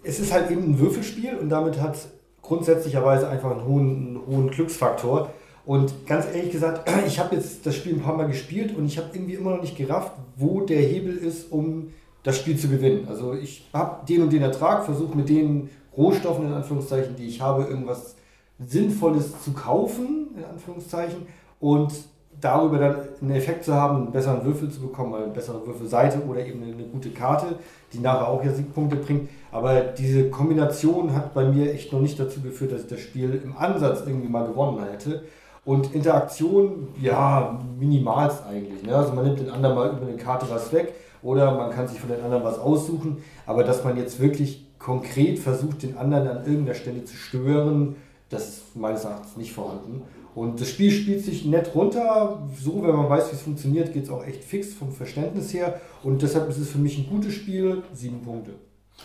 Es 0.02 0.20
ist 0.20 0.32
halt 0.32 0.50
eben 0.50 0.62
ein 0.62 0.78
Würfelspiel 0.78 1.36
und 1.36 1.48
damit 1.48 1.80
hat 1.80 1.96
grundsätzlicherweise 2.42 3.28
einfach 3.28 3.50
einen 3.50 3.66
hohen, 3.66 4.06
einen 4.08 4.26
hohen 4.26 4.50
Glücksfaktor. 4.50 5.30
Und 5.66 6.06
ganz 6.06 6.26
ehrlich 6.32 6.52
gesagt, 6.52 6.88
ich 7.06 7.18
habe 7.18 7.34
jetzt 7.34 7.66
das 7.66 7.74
Spiel 7.74 7.94
ein 7.94 8.02
paar 8.02 8.16
Mal 8.16 8.28
gespielt 8.28 8.76
und 8.76 8.86
ich 8.86 8.98
habe 8.98 9.08
irgendwie 9.12 9.34
immer 9.34 9.50
noch 9.50 9.62
nicht 9.62 9.76
gerafft, 9.76 10.12
wo 10.36 10.60
der 10.60 10.80
Hebel 10.80 11.16
ist, 11.16 11.50
um 11.50 11.88
das 12.24 12.38
Spiel 12.38 12.58
zu 12.58 12.68
gewinnen. 12.68 13.06
Also 13.08 13.34
ich 13.34 13.68
habe 13.72 14.04
den 14.06 14.22
und 14.22 14.32
den 14.32 14.42
Ertrag, 14.42 14.84
versucht 14.84 15.14
mit 15.14 15.28
den 15.28 15.70
Rohstoffen, 15.96 16.46
in 16.46 16.52
Anführungszeichen, 16.52 17.14
die 17.14 17.26
ich 17.26 17.40
habe, 17.40 17.64
irgendwas 17.64 18.16
Sinnvolles 18.58 19.42
zu 19.44 19.52
kaufen, 19.52 20.28
in 20.36 20.44
Anführungszeichen, 20.44 21.26
und 21.60 21.92
darüber 22.40 22.78
dann 22.78 22.96
einen 23.20 23.30
Effekt 23.32 23.64
zu 23.64 23.74
haben, 23.74 23.96
einen 23.96 24.12
besseren 24.12 24.44
Würfel 24.44 24.70
zu 24.70 24.80
bekommen, 24.80 25.14
eine 25.14 25.28
bessere 25.28 25.64
Würfelseite 25.64 26.22
oder 26.24 26.44
eben 26.44 26.62
eine 26.62 26.84
gute 26.84 27.10
Karte, 27.10 27.58
die 27.92 27.98
nachher 27.98 28.28
auch 28.28 28.44
ja 28.44 28.52
Siegpunkte 28.52 28.96
bringt. 28.96 29.28
Aber 29.52 29.80
diese 29.80 30.30
Kombination 30.30 31.14
hat 31.14 31.32
bei 31.32 31.44
mir 31.44 31.72
echt 31.72 31.92
noch 31.92 32.00
nicht 32.00 32.18
dazu 32.18 32.40
geführt, 32.40 32.72
dass 32.72 32.82
ich 32.82 32.88
das 32.88 33.00
Spiel 33.00 33.40
im 33.44 33.56
Ansatz 33.56 34.02
irgendwie 34.06 34.28
mal 34.28 34.46
gewonnen 34.46 34.82
hätte. 34.82 35.24
Und 35.64 35.94
Interaktion, 35.94 36.88
ja, 37.00 37.58
minimalst 37.78 38.44
eigentlich. 38.46 38.82
Ne? 38.82 38.94
Also 38.94 39.12
man 39.12 39.24
nimmt 39.24 39.38
den 39.38 39.50
anderen 39.50 39.74
mal 39.76 39.90
über 39.90 40.06
eine 40.06 40.16
Karte 40.16 40.46
was 40.50 40.72
weg 40.72 40.92
oder 41.24 41.56
man 41.56 41.70
kann 41.70 41.88
sich 41.88 41.98
von 41.98 42.10
den 42.10 42.22
anderen 42.22 42.44
was 42.44 42.58
aussuchen. 42.58 43.16
Aber 43.46 43.64
dass 43.64 43.82
man 43.82 43.96
jetzt 43.96 44.20
wirklich 44.20 44.66
konkret 44.78 45.38
versucht, 45.40 45.82
den 45.82 45.96
anderen 45.96 46.28
an 46.28 46.44
irgendeiner 46.44 46.74
Stelle 46.74 47.04
zu 47.04 47.16
stören, 47.16 47.96
das 48.28 48.48
ist 48.48 48.76
meines 48.76 49.04
Erachtens 49.04 49.36
nicht 49.36 49.52
vorhanden. 49.52 50.02
Und 50.34 50.60
das 50.60 50.68
Spiel 50.68 50.90
spielt 50.90 51.24
sich 51.24 51.44
nett 51.44 51.74
runter. 51.74 52.42
So, 52.60 52.82
wenn 52.82 52.94
man 52.94 53.08
weiß, 53.08 53.30
wie 53.30 53.36
es 53.36 53.42
funktioniert, 53.42 53.92
geht 53.92 54.04
es 54.04 54.10
auch 54.10 54.24
echt 54.24 54.44
fix 54.44 54.74
vom 54.74 54.92
Verständnis 54.92 55.54
her. 55.54 55.80
Und 56.02 56.22
deshalb 56.22 56.48
ist 56.50 56.58
es 56.58 56.70
für 56.70 56.78
mich 56.78 56.98
ein 56.98 57.08
gutes 57.08 57.34
Spiel. 57.34 57.82
Sieben 57.92 58.20
Punkte. 58.20 58.52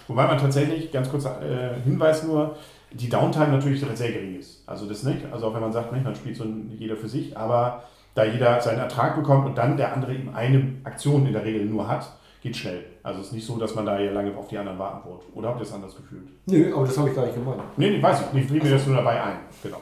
Wobei 0.07 0.27
man 0.27 0.37
tatsächlich, 0.37 0.91
ganz 0.91 1.09
kurzer 1.09 1.41
äh, 1.41 1.79
Hinweis 1.81 2.23
nur, 2.23 2.55
die 2.91 3.07
Downtime 3.07 3.49
natürlich 3.49 3.79
sehr 3.79 4.11
gering 4.11 4.39
ist. 4.39 4.63
Also 4.65 4.87
das 4.87 5.03
nicht. 5.03 5.21
Also 5.31 5.47
auch 5.47 5.53
wenn 5.53 5.61
man 5.61 5.71
sagt, 5.71 5.93
nicht, 5.93 6.03
man 6.03 6.15
spielt 6.15 6.35
so 6.35 6.45
jeder 6.77 6.95
für 6.95 7.07
sich, 7.07 7.37
aber 7.37 7.83
da 8.19 8.25
jeder 8.25 8.59
seinen 8.61 8.79
Ertrag 8.79 9.15
bekommt 9.15 9.45
und 9.45 9.57
dann 9.57 9.77
der 9.77 9.93
andere 9.93 10.13
eben 10.13 10.33
eine 10.35 10.75
Aktion 10.83 11.25
in 11.25 11.33
der 11.33 11.43
Regel 11.43 11.65
nur 11.65 11.87
hat, 11.87 12.11
geht 12.41 12.55
schnell. 12.55 12.85
Also 13.03 13.21
es 13.21 13.27
ist 13.27 13.33
nicht 13.33 13.45
so, 13.45 13.57
dass 13.57 13.75
man 13.75 13.85
da 13.85 13.99
ja 13.99 14.11
lange 14.11 14.35
auf 14.35 14.47
die 14.47 14.57
anderen 14.57 14.79
warten 14.79 15.09
wird. 15.09 15.23
Oder 15.33 15.49
habt 15.49 15.59
ihr 15.59 15.63
es 15.63 15.73
anders 15.73 15.95
gefühlt? 15.95 16.27
Nö, 16.45 16.73
aber 16.73 16.85
das 16.85 16.97
habe 16.97 17.09
ich 17.09 17.15
gar 17.15 17.25
nicht 17.25 17.35
gemeint. 17.35 17.61
Nee, 17.77 17.89
nee, 17.91 18.01
weiß 18.01 18.21
ich. 18.21 18.39
Ich 18.41 18.47
fiel 18.47 18.61
mir 18.61 18.71
das 18.71 18.85
nur 18.85 18.97
dabei 18.97 19.21
ein. 19.21 19.39
Genau. 19.63 19.81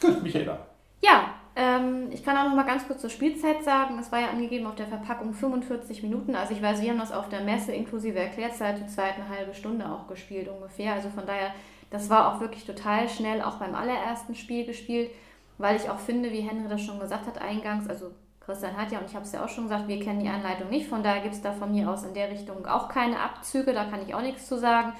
Gut, 0.00 0.22
Michaela. 0.22 0.58
Ja, 1.02 1.34
ähm, 1.56 2.08
ich 2.10 2.24
kann 2.24 2.36
auch 2.36 2.48
noch 2.48 2.56
mal 2.56 2.64
ganz 2.64 2.86
kurz 2.86 3.00
zur 3.00 3.10
Spielzeit 3.10 3.62
sagen. 3.62 3.98
Es 3.98 4.10
war 4.10 4.20
ja 4.20 4.28
angegeben 4.28 4.66
auf 4.66 4.74
der 4.74 4.86
Verpackung 4.86 5.32
45 5.32 6.02
Minuten. 6.02 6.34
Also 6.34 6.54
ich 6.54 6.62
weiß, 6.62 6.82
wir 6.82 6.90
haben 6.90 6.98
das 6.98 7.12
auf 7.12 7.28
der 7.28 7.40
Messe 7.40 7.72
inklusive 7.72 8.18
Erklärzeit 8.18 8.78
zur 8.78 8.88
zweiten 8.88 9.28
halbe 9.28 9.54
Stunde 9.54 9.86
auch 9.86 10.08
gespielt 10.08 10.48
ungefähr. 10.48 10.94
Also 10.94 11.08
von 11.10 11.26
daher, 11.26 11.54
das 11.90 12.10
war 12.10 12.34
auch 12.34 12.40
wirklich 12.40 12.64
total 12.64 13.08
schnell, 13.08 13.40
auch 13.42 13.56
beim 13.56 13.74
allerersten 13.74 14.34
Spiel 14.34 14.66
gespielt, 14.66 15.10
weil 15.58 15.76
ich 15.76 15.88
auch 15.88 15.98
finde, 15.98 16.32
wie 16.32 16.40
Henry 16.40 16.68
das 16.68 16.82
schon 16.82 17.00
gesagt 17.00 17.26
hat 17.26 17.38
eingangs, 17.38 17.88
also 17.88 18.10
Christian 18.40 18.76
hat 18.76 18.92
ja, 18.92 18.98
und 18.98 19.06
ich 19.06 19.14
habe 19.14 19.24
es 19.24 19.32
ja 19.32 19.44
auch 19.44 19.48
schon 19.48 19.64
gesagt, 19.64 19.88
wir 19.88 20.00
kennen 20.00 20.20
die 20.20 20.28
Anleitung 20.28 20.68
nicht, 20.68 20.88
von 20.88 21.02
daher 21.02 21.22
gibt 21.22 21.34
es 21.34 21.42
da 21.42 21.52
von 21.52 21.72
mir 21.72 21.90
aus 21.90 22.04
in 22.04 22.14
der 22.14 22.30
Richtung 22.30 22.66
auch 22.66 22.88
keine 22.88 23.18
Abzüge, 23.18 23.72
da 23.72 23.84
kann 23.84 24.02
ich 24.06 24.14
auch 24.14 24.20
nichts 24.20 24.46
zu 24.46 24.58
sagen. 24.58 24.92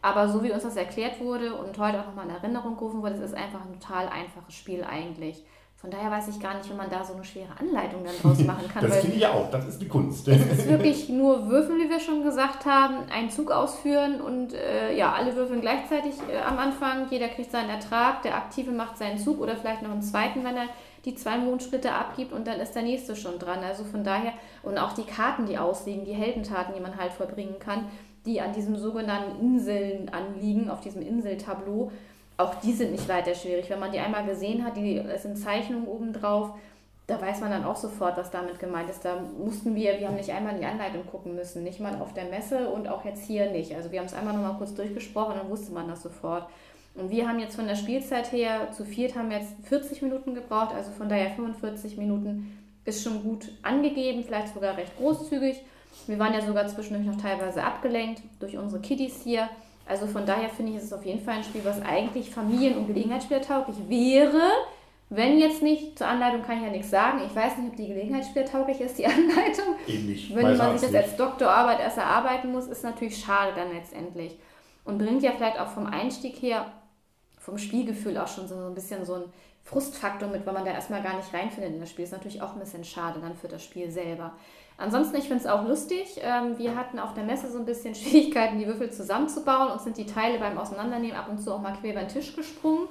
Aber 0.00 0.28
so 0.28 0.42
wie 0.42 0.52
uns 0.52 0.62
das 0.62 0.76
erklärt 0.76 1.20
wurde 1.20 1.54
und 1.54 1.76
heute 1.78 2.00
auch 2.00 2.06
nochmal 2.06 2.28
in 2.28 2.34
Erinnerung 2.34 2.76
gerufen 2.76 3.02
wurde, 3.02 3.14
es 3.14 3.20
ist 3.20 3.34
einfach 3.34 3.64
ein 3.64 3.80
total 3.80 4.08
einfaches 4.08 4.54
Spiel 4.54 4.84
eigentlich. 4.84 5.44
Von 5.80 5.92
daher 5.92 6.10
weiß 6.10 6.26
ich 6.26 6.40
gar 6.40 6.56
nicht, 6.56 6.68
wie 6.68 6.74
man 6.74 6.90
da 6.90 7.04
so 7.04 7.14
eine 7.14 7.22
schwere 7.22 7.52
Anleitung 7.56 8.02
dann 8.04 8.14
draus 8.20 8.44
machen 8.44 8.66
kann. 8.72 8.82
Das 8.82 8.98
finde 8.98 9.14
ich 9.14 9.22
ja 9.22 9.32
auch, 9.32 9.48
das 9.48 9.64
ist 9.68 9.80
die 9.80 9.86
Kunst. 9.86 10.26
es 10.26 10.40
ist 10.40 10.68
wirklich 10.68 11.08
nur 11.08 11.48
Würfeln, 11.48 11.78
wie 11.78 11.88
wir 11.88 12.00
schon 12.00 12.24
gesagt 12.24 12.66
haben, 12.66 13.08
einen 13.08 13.30
Zug 13.30 13.52
ausführen 13.52 14.20
und 14.20 14.54
äh, 14.54 14.96
ja, 14.96 15.12
alle 15.12 15.36
würfeln 15.36 15.60
gleichzeitig 15.60 16.14
äh, 16.28 16.38
am 16.38 16.58
Anfang. 16.58 17.06
Jeder 17.10 17.28
kriegt 17.28 17.52
seinen 17.52 17.70
Ertrag, 17.70 18.22
der 18.22 18.34
Aktive 18.34 18.72
macht 18.72 18.98
seinen 18.98 19.18
Zug 19.18 19.40
oder 19.40 19.56
vielleicht 19.56 19.82
noch 19.82 19.92
einen 19.92 20.02
zweiten, 20.02 20.42
wenn 20.42 20.56
er 20.56 20.66
die 21.04 21.14
zwei 21.14 21.38
Mondsplitter 21.38 21.94
abgibt 21.94 22.32
und 22.32 22.48
dann 22.48 22.58
ist 22.58 22.72
der 22.72 22.82
nächste 22.82 23.14
schon 23.14 23.38
dran. 23.38 23.60
Also 23.62 23.84
von 23.84 24.02
daher, 24.02 24.32
und 24.64 24.78
auch 24.78 24.94
die 24.94 25.04
Karten, 25.04 25.46
die 25.46 25.58
ausliegen, 25.58 26.04
die 26.04 26.12
Heldentaten, 26.12 26.74
die 26.74 26.80
man 26.80 26.96
halt 26.96 27.12
vollbringen 27.12 27.60
kann, 27.60 27.86
die 28.26 28.40
an 28.40 28.52
diesem 28.52 28.76
sogenannten 28.76 29.40
Inseln 29.40 30.08
anliegen, 30.08 30.70
auf 30.70 30.80
diesem 30.80 31.02
Inseltableau, 31.02 31.92
auch 32.38 32.54
die 32.56 32.72
sind 32.72 32.92
nicht 32.92 33.08
weiter 33.08 33.34
schwierig. 33.34 33.68
Wenn 33.68 33.80
man 33.80 33.92
die 33.92 33.98
einmal 33.98 34.24
gesehen 34.24 34.64
hat, 34.64 34.76
die, 34.76 34.96
es 34.96 35.22
sind 35.22 35.36
Zeichnungen 35.36 35.86
oben 35.86 36.12
drauf, 36.12 36.54
da 37.08 37.20
weiß 37.20 37.40
man 37.40 37.50
dann 37.50 37.64
auch 37.64 37.76
sofort, 37.76 38.16
was 38.16 38.30
damit 38.30 38.58
gemeint 38.58 38.88
ist. 38.90 39.04
Da 39.04 39.20
mussten 39.38 39.74
wir, 39.74 39.98
wir 39.98 40.08
haben 40.08 40.16
nicht 40.16 40.30
einmal 40.30 40.54
in 40.54 40.60
die 40.60 40.66
Anleitung 40.66 41.04
gucken 41.06 41.34
müssen, 41.34 41.64
nicht 41.64 41.80
mal 41.80 42.00
auf 42.00 42.14
der 42.14 42.26
Messe 42.26 42.68
und 42.68 42.86
auch 42.88 43.04
jetzt 43.04 43.24
hier 43.24 43.50
nicht. 43.50 43.74
Also 43.74 43.90
wir 43.90 43.98
haben 43.98 44.06
es 44.06 44.14
einmal 44.14 44.34
nochmal 44.34 44.56
kurz 44.56 44.74
durchgesprochen 44.74 45.32
und 45.32 45.38
dann 45.40 45.50
wusste 45.50 45.72
man 45.72 45.88
das 45.88 46.02
sofort. 46.02 46.46
Und 46.94 47.10
wir 47.10 47.28
haben 47.28 47.38
jetzt 47.38 47.56
von 47.56 47.66
der 47.66 47.76
Spielzeit 47.76 48.30
her, 48.32 48.72
zu 48.72 48.84
viert 48.84 49.16
haben 49.16 49.30
wir 49.30 49.38
jetzt 49.38 49.54
40 49.64 50.02
Minuten 50.02 50.34
gebraucht, 50.34 50.74
also 50.74 50.90
von 50.92 51.08
daher 51.08 51.30
45 51.30 51.96
Minuten 51.96 52.58
ist 52.84 53.02
schon 53.02 53.22
gut 53.22 53.50
angegeben, 53.62 54.22
vielleicht 54.24 54.54
sogar 54.54 54.76
recht 54.76 54.96
großzügig. 54.96 55.62
Wir 56.06 56.18
waren 56.18 56.34
ja 56.34 56.40
sogar 56.40 56.66
zwischendurch 56.66 57.06
noch 57.06 57.20
teilweise 57.20 57.62
abgelenkt 57.62 58.22
durch 58.40 58.56
unsere 58.56 58.82
Kiddies 58.82 59.22
hier. 59.22 59.48
Also 59.88 60.06
von 60.06 60.26
daher 60.26 60.48
finde 60.50 60.72
ich, 60.72 60.78
ist 60.78 60.84
es 60.84 60.92
auf 60.92 61.04
jeden 61.04 61.20
Fall 61.24 61.36
ein 61.36 61.44
Spiel, 61.44 61.62
was 61.64 61.80
eigentlich 61.82 62.30
Familien- 62.30 62.76
und 62.76 62.86
Gelegenheitsspielertauglich 62.86 63.76
wäre. 63.88 64.40
Wenn 65.10 65.38
jetzt 65.38 65.62
nicht, 65.62 65.96
zur 65.96 66.06
Anleitung 66.06 66.42
kann 66.42 66.58
ich 66.58 66.64
ja 66.64 66.70
nichts 66.70 66.90
sagen. 66.90 67.20
Ich 67.26 67.34
weiß 67.34 67.56
nicht, 67.56 67.70
ob 67.70 67.76
die 67.76 67.88
Gelegenheitsspielertauglich 67.88 68.80
ist, 68.80 68.98
die 68.98 69.06
Anleitung. 69.06 69.74
Ähnlich. 69.86 70.34
Wenn 70.34 70.44
Weiß 70.46 70.58
man 70.58 70.72
sich 70.78 70.82
das 70.82 70.90
nicht. 70.92 71.02
als 71.02 71.16
Doktorarbeit 71.16 71.80
erst 71.80 71.96
erarbeiten 71.96 72.52
muss, 72.52 72.66
ist 72.66 72.84
natürlich 72.84 73.18
schade 73.18 73.52
dann 73.56 73.72
letztendlich. 73.72 74.36
Und 74.84 74.98
bringt 74.98 75.22
ja 75.22 75.32
vielleicht 75.32 75.58
auch 75.58 75.68
vom 75.68 75.86
Einstieg 75.86 76.36
her, 76.42 76.66
vom 77.48 77.58
Spielgefühl 77.58 78.18
auch 78.18 78.28
schon 78.28 78.46
so 78.46 78.54
ein 78.54 78.74
bisschen 78.74 79.04
so 79.06 79.14
ein 79.14 79.24
Frustfaktor 79.64 80.28
mit, 80.28 80.44
weil 80.46 80.52
man 80.52 80.64
da 80.64 80.72
erstmal 80.72 81.02
gar 81.02 81.16
nicht 81.16 81.32
reinfindet 81.32 81.72
in 81.72 81.80
das 81.80 81.90
Spiel. 81.90 82.04
Ist 82.04 82.12
natürlich 82.12 82.42
auch 82.42 82.52
ein 82.52 82.60
bisschen 82.60 82.84
schade 82.84 83.20
dann 83.20 83.34
für 83.34 83.48
das 83.48 83.64
Spiel 83.64 83.90
selber. 83.90 84.32
Ansonsten, 84.76 85.16
ich 85.16 85.24
finde 85.24 85.42
es 85.44 85.46
auch 85.46 85.66
lustig. 85.66 86.20
Ähm, 86.22 86.58
wir 86.58 86.76
hatten 86.76 86.98
auf 86.98 87.14
der 87.14 87.24
Messe 87.24 87.50
so 87.50 87.58
ein 87.58 87.64
bisschen 87.64 87.94
Schwierigkeiten, 87.96 88.58
die 88.58 88.66
Würfel 88.66 88.90
zusammenzubauen 88.92 89.72
und 89.72 89.80
sind 89.80 89.96
die 89.96 90.06
Teile 90.06 90.38
beim 90.38 90.58
Auseinandernehmen 90.58 91.16
ab 91.16 91.28
und 91.30 91.38
zu 91.38 91.52
auch 91.52 91.60
mal 91.60 91.72
quer 91.72 91.92
über 91.92 92.00
den 92.00 92.08
Tisch 92.08 92.36
gesprungen. 92.36 92.88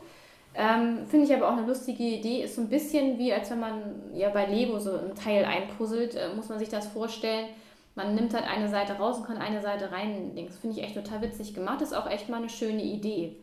Ähm, 0.55 1.05
Finde 1.07 1.27
ich 1.27 1.33
aber 1.33 1.47
auch 1.47 1.57
eine 1.57 1.67
lustige 1.67 2.03
Idee. 2.03 2.43
Ist 2.43 2.55
so 2.55 2.61
ein 2.61 2.69
bisschen 2.69 3.19
wie, 3.19 3.31
als 3.31 3.51
wenn 3.51 3.59
man 3.59 3.81
ja 4.15 4.29
bei 4.29 4.47
Lego 4.47 4.79
so 4.79 4.91
ein 4.91 5.13
Teil 5.13 5.45
einpuzzelt, 5.45 6.15
äh, 6.15 6.33
muss 6.35 6.49
man 6.49 6.57
sich 6.57 6.69
das 6.69 6.87
vorstellen. 6.87 7.47
Man 7.93 8.15
nimmt 8.15 8.33
halt 8.33 8.47
eine 8.47 8.69
Seite 8.69 8.93
raus 8.93 9.17
und 9.17 9.25
kann 9.25 9.37
eine 9.37 9.61
Seite 9.61 9.91
rein. 9.91 10.33
Finde 10.61 10.77
ich 10.77 10.83
echt 10.83 10.95
total 10.95 11.21
witzig 11.21 11.53
gemacht. 11.53 11.81
Ist 11.81 11.95
auch 11.95 12.09
echt 12.09 12.27
mal 12.27 12.37
eine 12.37 12.49
schöne 12.49 12.83
Idee. 12.83 13.37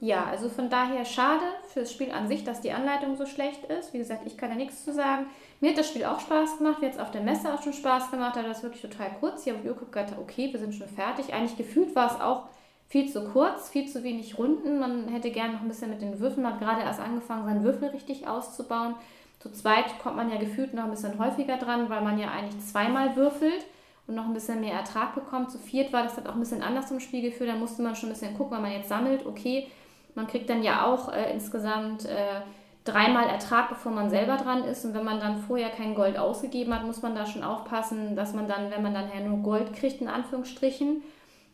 Ja, 0.00 0.24
also 0.24 0.48
von 0.48 0.70
daher 0.70 1.04
schade 1.04 1.44
fürs 1.72 1.92
Spiel 1.92 2.10
an 2.10 2.28
sich, 2.28 2.44
dass 2.44 2.60
die 2.60 2.72
Anleitung 2.72 3.16
so 3.16 3.26
schlecht 3.26 3.64
ist. 3.66 3.92
Wie 3.92 3.98
gesagt, 3.98 4.22
ich 4.26 4.36
kann 4.36 4.50
da 4.50 4.56
nichts 4.56 4.84
zu 4.84 4.92
sagen. 4.92 5.26
Mir 5.60 5.70
hat 5.70 5.78
das 5.78 5.88
Spiel 5.88 6.04
auch 6.04 6.20
Spaß 6.20 6.58
gemacht. 6.58 6.80
Mir 6.80 6.88
hat 6.88 6.94
es 6.94 7.00
auf 7.00 7.10
der 7.10 7.22
Messe 7.22 7.52
auch 7.52 7.62
schon 7.62 7.72
Spaß 7.72 8.10
gemacht. 8.10 8.36
Da 8.36 8.42
war 8.42 8.48
das 8.48 8.62
wirklich 8.62 8.82
total 8.82 9.10
kurz. 9.20 9.46
Ich 9.46 9.52
habe 9.52 9.62
geguckt, 9.62 9.92
gedacht, 9.92 10.14
okay, 10.18 10.52
wir 10.52 10.60
sind 10.60 10.74
schon 10.74 10.88
fertig. 10.88 11.34
Eigentlich 11.34 11.56
gefühlt 11.56 11.94
war 11.94 12.14
es 12.14 12.20
auch 12.20 12.44
viel 12.90 13.08
zu 13.08 13.24
kurz, 13.30 13.68
viel 13.68 13.88
zu 13.88 14.02
wenig 14.02 14.36
Runden. 14.36 14.80
Man 14.80 15.08
hätte 15.08 15.30
gerne 15.30 15.54
noch 15.54 15.60
ein 15.62 15.68
bisschen 15.68 15.90
mit 15.90 16.02
den 16.02 16.18
Würfeln, 16.18 16.42
man 16.42 16.54
hat 16.54 16.60
gerade 16.60 16.82
erst 16.82 17.00
angefangen, 17.00 17.44
seinen 17.44 17.62
Würfel 17.62 17.88
richtig 17.90 18.26
auszubauen. 18.26 18.96
Zu 19.38 19.52
zweit 19.52 19.98
kommt 20.02 20.16
man 20.16 20.30
ja 20.30 20.38
gefühlt 20.38 20.74
noch 20.74 20.84
ein 20.84 20.90
bisschen 20.90 21.18
häufiger 21.18 21.56
dran, 21.56 21.88
weil 21.88 22.02
man 22.02 22.18
ja 22.18 22.30
eigentlich 22.30 22.60
zweimal 22.66 23.14
würfelt 23.14 23.64
und 24.10 24.16
noch 24.16 24.26
ein 24.26 24.34
bisschen 24.34 24.60
mehr 24.60 24.74
Ertrag 24.74 25.14
bekommt. 25.14 25.50
Zu 25.50 25.58
viert 25.58 25.92
war 25.92 26.02
das 26.02 26.16
dann 26.16 26.26
auch 26.26 26.34
ein 26.34 26.40
bisschen 26.40 26.62
anders 26.62 26.90
im 26.90 27.00
Spielgefühl. 27.00 27.46
Da 27.46 27.54
musste 27.54 27.80
man 27.80 27.94
schon 27.94 28.08
ein 28.08 28.12
bisschen 28.12 28.36
gucken, 28.36 28.56
wenn 28.56 28.62
man 28.62 28.72
jetzt 28.72 28.88
sammelt, 28.88 29.24
okay, 29.24 29.68
man 30.14 30.26
kriegt 30.26 30.50
dann 30.50 30.62
ja 30.62 30.84
auch 30.84 31.12
äh, 31.12 31.32
insgesamt 31.32 32.04
äh, 32.06 32.42
dreimal 32.84 33.28
Ertrag, 33.28 33.68
bevor 33.68 33.92
man 33.92 34.10
selber 34.10 34.36
dran 34.36 34.64
ist. 34.64 34.84
Und 34.84 34.94
wenn 34.94 35.04
man 35.04 35.20
dann 35.20 35.38
vorher 35.38 35.70
kein 35.70 35.94
Gold 35.94 36.18
ausgegeben 36.18 36.74
hat, 36.74 36.84
muss 36.84 37.02
man 37.02 37.14
da 37.14 37.24
schon 37.24 37.44
aufpassen, 37.44 38.16
dass 38.16 38.34
man 38.34 38.48
dann, 38.48 38.72
wenn 38.72 38.82
man 38.82 38.94
dann 38.94 39.08
ja 39.14 39.20
nur 39.20 39.38
Gold 39.38 39.72
kriegt, 39.74 40.00
in 40.00 40.08
Anführungsstrichen, 40.08 41.02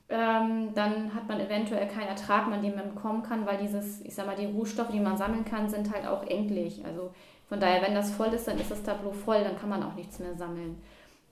ähm, 0.09 0.73
dann 0.75 1.15
hat 1.15 1.29
man 1.29 1.39
eventuell 1.39 1.87
keinen 1.89 2.09
Ertrag, 2.09 2.49
man 2.49 2.63
den 2.63 2.75
man 2.75 2.95
bekommen 2.95 3.23
kann, 3.23 3.45
weil 3.45 3.59
dieses, 3.59 4.01
ich 4.01 4.15
sag 4.15 4.25
mal, 4.27 4.37
die 4.37 4.47
Rohstoffe, 4.47 4.91
die 4.91 5.01
man 5.01 5.19
sammeln 5.19 5.45
kann, 5.45 5.69
sind 5.69 5.93
halt 5.93 6.07
auch 6.07 6.23
endlich. 6.27 6.83
Also 6.87 7.11
von 7.51 7.61
daher, 7.61 7.83
wenn 7.83 7.95
das 7.95 8.13
voll 8.13 8.33
ist, 8.33 8.49
dann 8.49 8.59
ist 8.59 8.71
das 8.71 8.83
Tableau 8.83 9.13
voll, 9.13 9.45
dann 9.45 9.59
kann 9.59 9.69
man 9.69 9.83
auch 9.83 9.95
nichts 9.95 10.19
mehr 10.21 10.35
sammeln. 10.35 10.81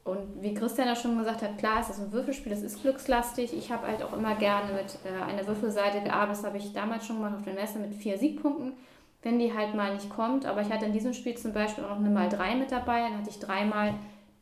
Und 0.05 0.43
wie 0.43 0.53
Christian 0.53 0.87
ja 0.87 0.95
schon 0.95 1.17
gesagt 1.17 1.41
hat, 1.41 1.57
klar, 1.57 1.81
ist 1.81 1.99
ein 1.99 2.13
Würfelspiel, 2.13 2.53
es 2.53 2.63
ist 2.63 2.83
glückslastig. 2.83 3.57
Ich 3.57 3.73
habe 3.73 3.87
halt 3.87 4.03
auch 4.03 4.13
immer 4.13 4.35
gerne 4.35 4.75
mit 4.75 4.99
äh, 5.05 5.23
einer 5.23 5.47
Würfelseite 5.47 6.03
gearbeitet, 6.03 6.39
das 6.39 6.45
habe 6.45 6.59
ich 6.59 6.75
damals 6.75 7.07
schon 7.07 7.17
gemacht 7.17 7.37
auf 7.37 7.45
der 7.45 7.55
Messe 7.55 7.79
mit 7.79 7.95
vier 7.95 8.19
Siegpunkten, 8.19 8.75
wenn 9.23 9.39
die 9.39 9.55
halt 9.55 9.75
mal 9.75 9.95
nicht 9.95 10.11
kommt. 10.11 10.45
Aber 10.45 10.61
ich 10.61 10.71
hatte 10.71 10.85
in 10.85 10.93
diesem 10.93 11.15
Spiel 11.15 11.35
zum 11.39 11.55
Beispiel 11.55 11.85
auch 11.85 11.91
noch 11.91 12.01
eine 12.01 12.11
mal 12.11 12.29
drei 12.29 12.55
mit 12.55 12.71
dabei, 12.71 13.01
dann 13.01 13.17
hatte 13.17 13.31
ich 13.31 13.39
dreimal 13.39 13.95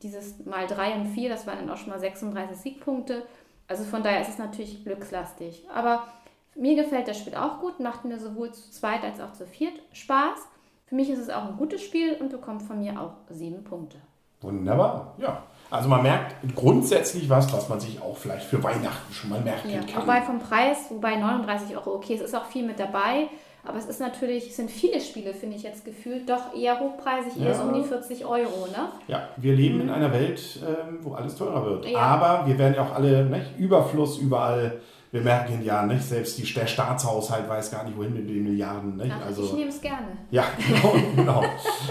dieses 0.03 0.45
mal 0.45 0.67
drei 0.67 0.95
und 0.95 1.07
vier, 1.07 1.29
das 1.29 1.47
waren 1.47 1.59
dann 1.59 1.71
auch 1.71 1.77
schon 1.77 1.91
mal 1.91 2.01
36 2.01 2.57
Siegpunkte. 2.57 3.23
Also 3.69 3.85
von 3.85 4.03
daher 4.03 4.21
ist 4.21 4.31
es 4.31 4.39
natürlich 4.39 4.83
glückslastig. 4.83 5.65
Aber 5.73 6.09
mir 6.57 6.75
gefällt 6.75 7.07
das 7.07 7.19
Spiel 7.19 7.37
auch 7.37 7.61
gut, 7.61 7.79
macht 7.79 8.05
mir 8.05 8.19
sowohl 8.19 8.53
zu 8.53 8.69
zweit 8.73 9.05
als 9.05 9.21
auch 9.21 9.33
zu 9.33 9.47
viert 9.47 9.75
Spaß. 9.93 10.49
Für 10.87 10.97
mich 10.97 11.09
ist 11.09 11.21
es 11.21 11.31
auch 11.31 11.45
ein 11.45 11.57
gutes 11.57 11.83
Spiel 11.83 12.15
und 12.15 12.31
bekommt 12.31 12.63
von 12.63 12.81
mir 12.81 13.01
auch 13.01 13.15
sieben 13.31 13.63
Punkte. 13.63 13.99
Wunderbar, 14.43 15.15
ja. 15.19 15.45
Also 15.73 15.89
man 15.89 16.03
merkt 16.03 16.35
grundsätzlich 16.55 17.31
was, 17.31 17.51
was 17.51 17.69
man 17.71 17.81
sich 17.81 17.99
auch 18.03 18.15
vielleicht 18.17 18.45
für 18.45 18.63
Weihnachten 18.63 19.11
schon 19.13 19.31
mal 19.31 19.41
merken 19.41 19.71
Ja, 19.71 19.81
kann. 19.81 20.03
wobei 20.03 20.21
vom 20.21 20.39
Preis, 20.39 20.77
wobei 20.91 21.17
39 21.17 21.75
Euro, 21.79 21.95
okay, 21.95 22.15
es 22.15 22.21
ist 22.21 22.35
auch 22.37 22.45
viel 22.45 22.67
mit 22.67 22.79
dabei, 22.79 23.29
aber 23.65 23.79
es 23.79 23.87
ist 23.87 23.99
natürlich, 23.99 24.49
es 24.51 24.57
sind 24.57 24.71
viele 24.71 25.01
Spiele, 25.01 25.33
finde 25.33 25.57
ich 25.57 25.63
jetzt 25.63 25.85
gefühlt, 25.87 26.29
doch 26.29 26.55
eher 26.55 26.79
hochpreisig, 26.79 27.41
eher 27.41 27.49
Ja. 27.49 27.55
so 27.55 27.63
um 27.63 27.73
die 27.73 27.85
40 27.89 28.27
Euro, 28.27 28.67
ne? 28.67 28.89
Ja, 29.09 29.29
wir 29.39 29.55
leben 29.55 29.81
in 29.81 29.89
einer 29.89 30.13
Welt, 30.13 30.61
ähm, 30.63 30.99
wo 31.01 31.15
alles 31.15 31.37
teurer 31.37 31.65
wird. 31.65 31.87
Ja. 31.87 32.01
Aber 32.01 32.47
wir 32.47 32.59
werden 32.59 32.75
ja 32.75 32.83
auch 32.83 32.95
alle, 32.95 33.25
nicht? 33.25 33.57
Überfluss 33.59 34.19
überall. 34.19 34.79
Wir 35.13 35.21
merken 35.21 35.63
ja, 35.63 35.85
nicht? 35.85 36.03
selbst 36.03 36.39
die, 36.39 36.55
der 36.55 36.67
Staatshaushalt 36.67 37.47
weiß 37.47 37.71
gar 37.71 37.85
nicht, 37.85 37.97
wohin 37.99 38.15
mit 38.15 38.27
den 38.27 38.45
Milliarden. 38.45 38.97
Nicht? 38.97 39.13
Ach, 39.15 39.27
Also, 39.27 39.45
ich 39.45 39.53
nehme 39.53 39.69
es 39.69 39.79
gerne. 39.79 40.07
ja, 40.31 40.45
genau, 40.67 40.95
genau. 41.15 41.45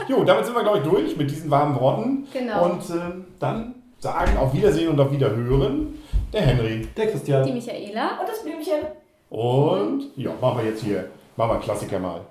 Jo, 0.07 0.23
damit 0.23 0.43
sind 0.45 0.55
wir, 0.55 0.63
glaube 0.63 0.79
ich, 0.79 0.83
durch 0.83 1.15
mit 1.15 1.29
diesen 1.29 1.51
warmen 1.51 1.79
Worten. 1.79 2.27
Genau. 2.33 2.65
Und 2.65 2.81
ähm, 2.89 3.25
dann 3.37 3.75
sagen 3.99 4.35
auf 4.37 4.51
Wiedersehen 4.53 4.89
und 4.89 4.99
auf 4.99 5.11
Wiederhören 5.11 5.99
der 6.33 6.41
Henry. 6.41 6.87
Der 6.97 7.11
Christian. 7.11 7.45
Die 7.45 7.51
Michaela. 7.53 8.19
Und 8.19 8.27
das 8.27 8.41
Blümchen. 8.41 8.87
Und 9.29 10.17
ja, 10.17 10.31
machen 10.41 10.63
wir 10.63 10.71
jetzt 10.71 10.83
hier, 10.83 11.07
machen 11.37 11.51
wir 11.51 11.59
Klassiker 11.59 11.99
mal. 11.99 12.21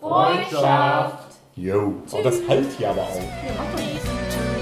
Freundschaft. 0.00 1.34
Jo, 1.54 1.94
oh, 2.10 2.18
das 2.24 2.40
halt 2.48 2.64
hier 2.78 2.90
aber 2.90 3.02
auch. 3.02 3.14
Ja, 3.14 4.53